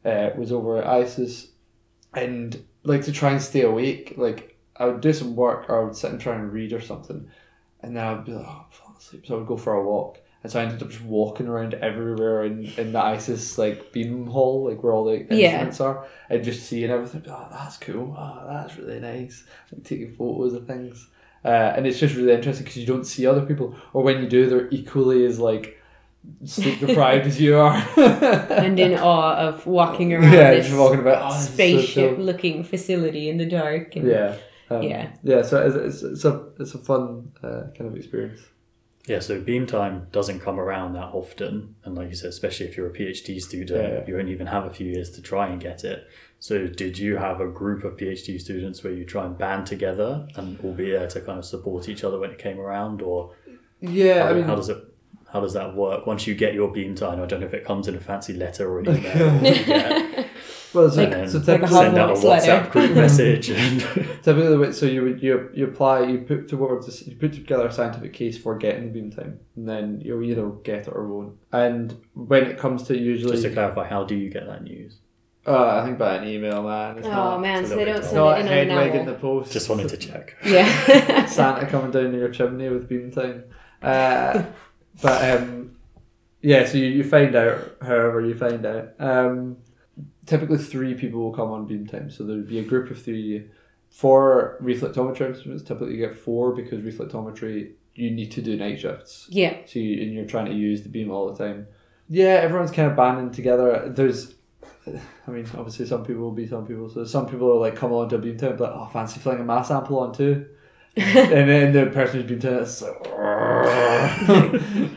uh, 0.03 0.31
was 0.37 0.51
over 0.51 0.77
at 0.77 0.87
ISIS 0.87 1.51
and 2.13 2.61
like 2.83 3.03
to 3.03 3.13
try 3.13 3.31
and 3.31 3.41
stay 3.41 3.61
awake 3.61 4.15
like 4.17 4.57
I 4.75 4.87
would 4.87 4.99
do 4.99 5.13
some 5.13 5.37
work 5.37 5.69
or 5.69 5.81
I 5.81 5.85
would 5.85 5.95
sit 5.95 6.11
and 6.11 6.19
try 6.19 6.35
and 6.35 6.51
read 6.51 6.73
or 6.73 6.81
something. 6.81 7.29
And 7.79 7.95
then 7.95 8.05
I'd 8.05 8.25
be 8.25 8.33
like 8.33 8.45
oh 8.45 8.65
I'm 8.65 8.71
falling 8.71 8.97
asleep. 8.97 9.25
So 9.25 9.35
I 9.35 9.37
would 9.37 9.47
go 9.47 9.55
for 9.57 9.73
a 9.73 9.83
walk 9.87 10.19
and 10.43 10.51
so 10.51 10.59
I 10.59 10.63
ended 10.63 10.81
up 10.81 10.89
just 10.89 11.03
walking 11.03 11.47
around 11.47 11.73
everywhere 11.75 12.45
in, 12.45 12.65
in 12.77 12.91
the 12.93 12.99
ISIS 12.99 13.57
like 13.57 13.91
beam 13.91 14.27
hall 14.27 14.67
like 14.69 14.81
where 14.83 14.93
all 14.93 15.05
the 15.05 15.17
Yeah. 15.29 15.47
instruments 15.47 15.79
are 15.81 16.05
and 16.29 16.43
just 16.43 16.63
seeing 16.67 16.89
everything 16.89 17.23
oh 17.29 17.47
that's 17.51 17.77
cool 17.77 18.15
oh 18.17 18.47
that's 18.47 18.77
really 18.77 18.99
nice 18.99 19.43
like 19.71 19.83
taking 19.83 20.11
photos 20.13 20.53
of 20.53 20.65
things 20.67 21.07
uh, 21.43 21.73
and 21.75 21.87
it's 21.87 21.97
just 21.99 22.15
really 22.15 22.33
interesting 22.33 22.63
because 22.63 22.77
you 22.77 22.85
don't 22.85 23.03
see 23.03 23.25
other 23.25 23.43
people, 23.43 23.75
or 23.93 24.03
when 24.03 24.21
you 24.21 24.29
do, 24.29 24.47
they're 24.47 24.69
equally 24.69 25.25
as 25.25 25.39
like 25.39 25.81
sleep 26.45 26.79
deprived 26.79 27.25
as 27.25 27.41
you 27.41 27.57
are. 27.57 27.75
And 27.97 28.79
in 28.79 28.93
awe 28.93 29.35
of 29.37 29.65
walking 29.65 30.13
around 30.13 30.33
yeah, 30.33 30.53
just 30.53 30.77
walking 30.77 30.99
about 30.99 31.31
oh, 31.31 31.35
so 31.35 31.51
spaceship 31.51 32.15
cool. 32.15 32.25
looking 32.25 32.63
facility 32.63 33.27
in 33.27 33.37
the 33.37 33.47
dark. 33.47 33.95
And 33.95 34.07
Yeah, 34.07 34.35
um, 34.69 34.83
Yeah. 34.83 35.09
yeah. 35.23 35.41
So 35.41 35.65
it's, 35.65 35.75
it's, 35.75 36.03
it's 36.03 36.25
a 36.25 36.45
it's 36.59 36.75
a 36.75 36.77
fun 36.77 37.31
uh, 37.43 37.63
kind 37.75 37.87
of 37.89 37.95
experience. 37.95 38.41
Yeah, 39.07 39.19
so 39.19 39.41
beam 39.41 39.65
time 39.65 40.07
doesn't 40.11 40.41
come 40.41 40.59
around 40.59 40.93
that 40.93 41.09
often, 41.13 41.75
and 41.83 41.95
like 41.95 42.09
you 42.09 42.15
said, 42.15 42.29
especially 42.29 42.67
if 42.67 42.77
you're 42.77 42.87
a 42.87 42.93
PhD 42.93 43.41
student, 43.41 43.81
Yeah. 43.93 44.03
you 44.07 44.19
only 44.19 44.31
even 44.31 44.47
have 44.47 44.65
a 44.65 44.69
few 44.69 44.87
years 44.91 45.09
to 45.11 45.21
try 45.21 45.47
and 45.47 45.59
get 45.59 45.83
it. 45.83 46.07
So, 46.39 46.67
did 46.67 46.97
you 46.99 47.17
have 47.17 47.41
a 47.41 47.47
group 47.47 47.83
of 47.83 47.97
PhD 47.97 48.39
students 48.39 48.83
where 48.83 48.93
you 48.93 49.03
try 49.05 49.25
and 49.25 49.37
band 49.37 49.65
together 49.65 50.27
and 50.35 50.59
all 50.63 50.73
be 50.73 50.91
there 50.91 51.07
to 51.07 51.21
kind 51.21 51.39
of 51.39 51.45
support 51.45 51.89
each 51.89 52.03
other 52.03 52.19
when 52.19 52.29
it 52.31 52.37
came 52.37 52.59
around, 52.59 53.01
or 53.01 53.31
Yeah, 53.79 54.23
how, 54.23 54.29
I 54.29 54.33
mean, 54.33 54.43
how 54.43 54.55
does 54.55 54.69
it? 54.69 54.77
How 55.33 55.39
does 55.39 55.53
that 55.53 55.75
work? 55.75 56.05
Once 56.05 56.27
you 56.27 56.35
get 56.35 56.53
your 56.53 56.71
beam 56.71 56.93
time, 56.93 57.21
I 57.21 57.25
don't 57.25 57.39
know 57.39 57.45
if 57.47 57.53
it 57.53 57.63
comes 57.65 57.87
in 57.87 57.95
a 57.95 57.99
fancy 57.99 58.33
letter 58.33 58.69
or 58.71 58.79
an 58.81 58.87
email. 58.97 60.25
or 60.73 60.83
you 60.83 60.89
get- 60.89 60.89
well, 60.89 60.89
so, 60.89 61.03
and 61.03 61.13
then 61.13 61.29
so 61.29 61.39
typically, 61.41 61.75
send 61.75 61.97
out 61.97 62.09
a 62.11 62.13
WhatsApp 62.13 62.71
group 62.71 62.91
message. 62.95 63.49
And 63.49 63.79
typically 64.23 64.47
the 64.47 64.59
way, 64.59 64.71
so 64.71 64.85
you 64.85 65.01
would 65.03 65.21
you 65.23 65.49
you 65.53 65.65
apply 65.67 66.03
you 66.03 66.19
put 66.19 66.47
towards 66.47 67.05
you 67.07 67.15
put 67.15 67.33
together 67.33 67.67
a 67.67 67.71
scientific 67.71 68.13
case 68.13 68.37
for 68.37 68.57
getting 68.57 68.85
the 68.85 68.91
beam 68.99 69.11
time, 69.11 69.39
and 69.55 69.67
then 69.67 70.01
you'll 70.03 70.23
either 70.23 70.47
get 70.63 70.87
it 70.87 70.93
or 70.93 71.07
won't. 71.07 71.35
And 71.51 71.97
when 72.13 72.45
it 72.45 72.57
comes 72.57 72.83
to 72.83 72.97
usually, 72.97 73.31
just 73.33 73.43
to 73.43 73.51
clarify, 73.53 73.87
how 73.87 74.03
do 74.03 74.15
you 74.15 74.29
get 74.29 74.47
that 74.47 74.63
news? 74.63 74.97
uh, 75.47 75.79
I 75.81 75.85
think 75.85 75.97
by 75.97 76.17
an 76.17 76.27
email, 76.27 76.61
man. 76.61 76.99
It's 76.99 77.07
Oh 77.07 77.11
not, 77.11 77.41
man, 77.41 77.65
so 77.65 77.75
they 77.75 77.85
don't 77.85 78.03
send 78.03 78.15
not 78.15 78.37
it 78.37 78.41
in 78.41 78.47
head 78.47 78.67
an 78.69 78.95
in 78.99 79.05
the 79.07 79.15
post. 79.15 79.51
Just 79.51 79.69
wanted 79.69 79.89
to 79.89 79.97
check. 80.07 80.35
Yeah. 80.45 81.25
Santa 81.25 81.65
coming 81.65 81.89
down 81.89 82.13
your 82.13 82.29
chimney 82.29 82.69
with 82.69 82.87
beam 82.87 83.11
time. 83.11 83.45
Uh, 83.81 84.43
but 85.01 85.35
um, 85.41 85.77
yeah, 86.41 86.65
so 86.67 86.77
you, 86.77 86.85
you 86.89 87.03
find 87.03 87.35
out 87.35 87.77
however 87.81 88.21
you 88.21 88.35
find 88.35 88.63
out. 88.65 88.89
Um, 88.99 89.57
typically, 90.25 90.57
three 90.57 90.93
people 90.95 91.19
will 91.21 91.33
come 91.33 91.51
on 91.51 91.65
beam 91.67 91.85
time, 91.87 92.09
so 92.09 92.23
there 92.23 92.35
would 92.37 92.47
be 92.49 92.59
a 92.59 92.63
group 92.63 92.89
of 92.91 93.01
three. 93.01 93.47
For 93.89 94.57
reflectometry 94.61 95.27
instruments, 95.27 95.63
typically 95.63 95.95
you 95.95 96.07
get 96.07 96.15
four 96.15 96.55
because 96.55 96.79
reflectometry 96.79 97.71
you 97.93 98.09
need 98.09 98.31
to 98.31 98.41
do 98.41 98.55
night 98.55 98.79
shifts. 98.79 99.27
yeah. 99.29 99.57
So 99.65 99.79
you, 99.79 100.01
and 100.01 100.13
you're 100.13 100.25
trying 100.25 100.45
to 100.45 100.53
use 100.53 100.83
the 100.83 100.87
beam 100.89 101.11
all 101.11 101.29
the 101.33 101.37
time. 101.43 101.67
Yeah, 102.07 102.35
everyone's 102.35 102.71
kind 102.71 102.89
of 102.89 102.95
banding 102.95 103.31
together. 103.31 103.89
There's, 103.93 104.33
I 104.87 105.31
mean, 105.31 105.45
obviously 105.57 105.85
some 105.87 106.05
people 106.05 106.21
will 106.21 106.31
be 106.31 106.47
some 106.47 106.65
people. 106.65 106.87
So 106.89 107.03
some 107.03 107.25
people 107.25 107.51
are 107.51 107.59
like 107.59 107.75
come 107.75 107.91
on 107.91 108.07
to 108.09 108.15
a 108.15 108.19
beam 108.19 108.37
time, 108.37 108.55
but 108.55 108.71
oh, 108.73 108.85
fancy 108.93 109.19
flying 109.19 109.41
a 109.41 109.43
mass 109.43 109.67
sample 109.67 109.99
on 109.99 110.13
too. 110.13 110.45
and 110.95 111.49
then 111.49 111.73
the 111.73 111.87
person 111.91 112.21
who's 112.21 112.29
beam 112.29 112.39
time 112.39 112.59
is 112.63 112.81
like, 112.81 113.03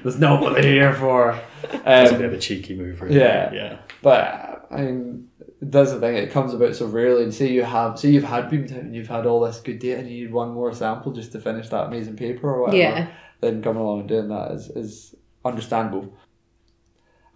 that's 0.05 0.19
not 0.19 0.41
what 0.41 0.55
they're 0.55 0.63
here 0.63 0.95
for. 0.95 1.39
It's 1.65 2.13
a 2.13 2.15
bit 2.17 2.27
of 2.27 2.33
Um, 2.33 2.39
a 2.39 2.41
cheeky 2.41 2.77
move, 2.77 3.01
really. 3.01 3.19
yeah. 3.19 3.53
yeah. 3.53 3.79
but 4.03 4.54
I 4.75 4.83
mean, 4.83 5.29
that's 5.63 5.93
the 5.93 6.01
thing. 6.01 6.17
It 6.17 6.31
comes 6.33 6.53
about 6.53 6.75
so 6.77 6.87
rarely. 6.87 7.23
And 7.23 7.33
say 7.33 7.49
you 7.53 7.63
have, 7.63 7.99
say 7.99 8.11
you've 8.11 8.25
had 8.25 8.51
beam 8.51 8.67
time 8.67 8.81
and 8.81 8.95
you've 8.95 9.09
had 9.09 9.25
all 9.27 9.41
this 9.41 9.61
good 9.61 9.79
data, 9.79 10.01
and 10.01 10.11
you 10.11 10.25
need 10.25 10.33
one 10.33 10.51
more 10.53 10.73
sample 10.75 11.13
just 11.13 11.33
to 11.33 11.41
finish 11.41 11.69
that 11.69 11.87
amazing 11.87 12.17
paper 12.17 12.51
or 12.53 12.63
whatever 12.63 12.77
Yeah. 12.79 13.09
then 13.41 13.63
coming 13.63 13.81
along 13.83 14.01
and 14.01 14.09
doing 14.09 14.29
that 14.29 14.51
is, 14.53 14.69
is 14.71 15.15
understandable. 15.45 16.15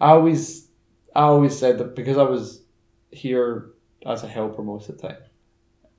I 0.01 0.11
always 0.11 0.69
I 1.15 1.23
always 1.23 1.59
said 1.59 1.79
that 1.79 1.95
because 1.97 2.19
I 2.19 2.23
was 2.23 2.63
here 3.11 3.71
as 4.07 4.23
a 4.23 4.29
helper 4.29 4.63
most 4.63 4.89
of 4.89 5.01
the 5.01 5.09
time, 5.09 5.17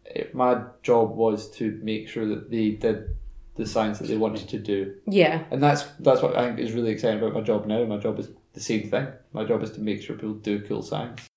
it, 0.05 0.33
my 0.33 0.61
job 0.83 1.15
was 1.15 1.49
to 1.57 1.79
make 1.83 2.07
sure 2.07 2.25
that 2.27 2.49
they 2.49 2.71
did 2.71 3.15
the 3.55 3.65
science 3.65 3.99
that 3.99 4.07
they 4.07 4.15
wanted 4.15 4.47
to 4.49 4.57
do, 4.59 4.95
Yeah. 5.05 5.43
and 5.51 5.61
that's 5.61 5.83
that's 5.99 6.21
what 6.21 6.37
I 6.37 6.47
think 6.47 6.59
is 6.59 6.71
really 6.71 6.91
exciting 6.91 7.19
about 7.19 7.33
my 7.33 7.41
job 7.41 7.65
now. 7.65 7.83
My 7.85 7.97
job 7.97 8.17
is 8.19 8.29
the 8.53 8.61
same 8.61 8.89
thing. 8.89 9.07
My 9.33 9.43
job 9.43 9.61
is 9.63 9.71
to 9.71 9.81
make 9.81 10.01
sure 10.01 10.15
people 10.15 10.35
do 10.35 10.61
cool 10.61 10.81
science. 10.81 11.27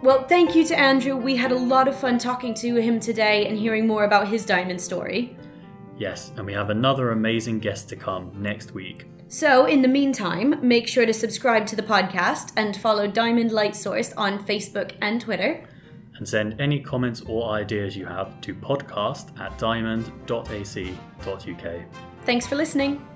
Well, 0.00 0.28
thank 0.28 0.54
you 0.54 0.64
to 0.66 0.78
Andrew. 0.78 1.16
We 1.16 1.34
had 1.34 1.50
a 1.50 1.58
lot 1.58 1.88
of 1.88 1.98
fun 1.98 2.18
talking 2.18 2.54
to 2.54 2.76
him 2.76 3.00
today 3.00 3.46
and 3.48 3.58
hearing 3.58 3.86
more 3.86 4.04
about 4.04 4.28
his 4.28 4.46
diamond 4.46 4.80
story. 4.80 5.36
Yes, 5.96 6.30
and 6.36 6.46
we 6.46 6.52
have 6.52 6.70
another 6.70 7.10
amazing 7.10 7.58
guest 7.58 7.88
to 7.88 7.96
come 7.96 8.30
next 8.40 8.72
week. 8.72 9.06
So, 9.26 9.66
in 9.66 9.82
the 9.82 9.88
meantime, 9.88 10.54
make 10.66 10.86
sure 10.86 11.04
to 11.04 11.12
subscribe 11.12 11.66
to 11.66 11.76
the 11.76 11.82
podcast 11.82 12.52
and 12.56 12.76
follow 12.76 13.08
Diamond 13.08 13.50
Light 13.50 13.74
Source 13.74 14.12
on 14.12 14.42
Facebook 14.46 14.92
and 15.02 15.20
Twitter. 15.20 15.68
And 16.16 16.26
send 16.26 16.60
any 16.60 16.80
comments 16.80 17.22
or 17.26 17.50
ideas 17.50 17.96
you 17.96 18.06
have 18.06 18.40
to 18.42 18.54
podcast 18.54 19.38
at 19.40 19.58
diamond.ac.uk. 19.58 20.94
Thanks 22.24 22.46
for 22.46 22.54
listening. 22.56 23.06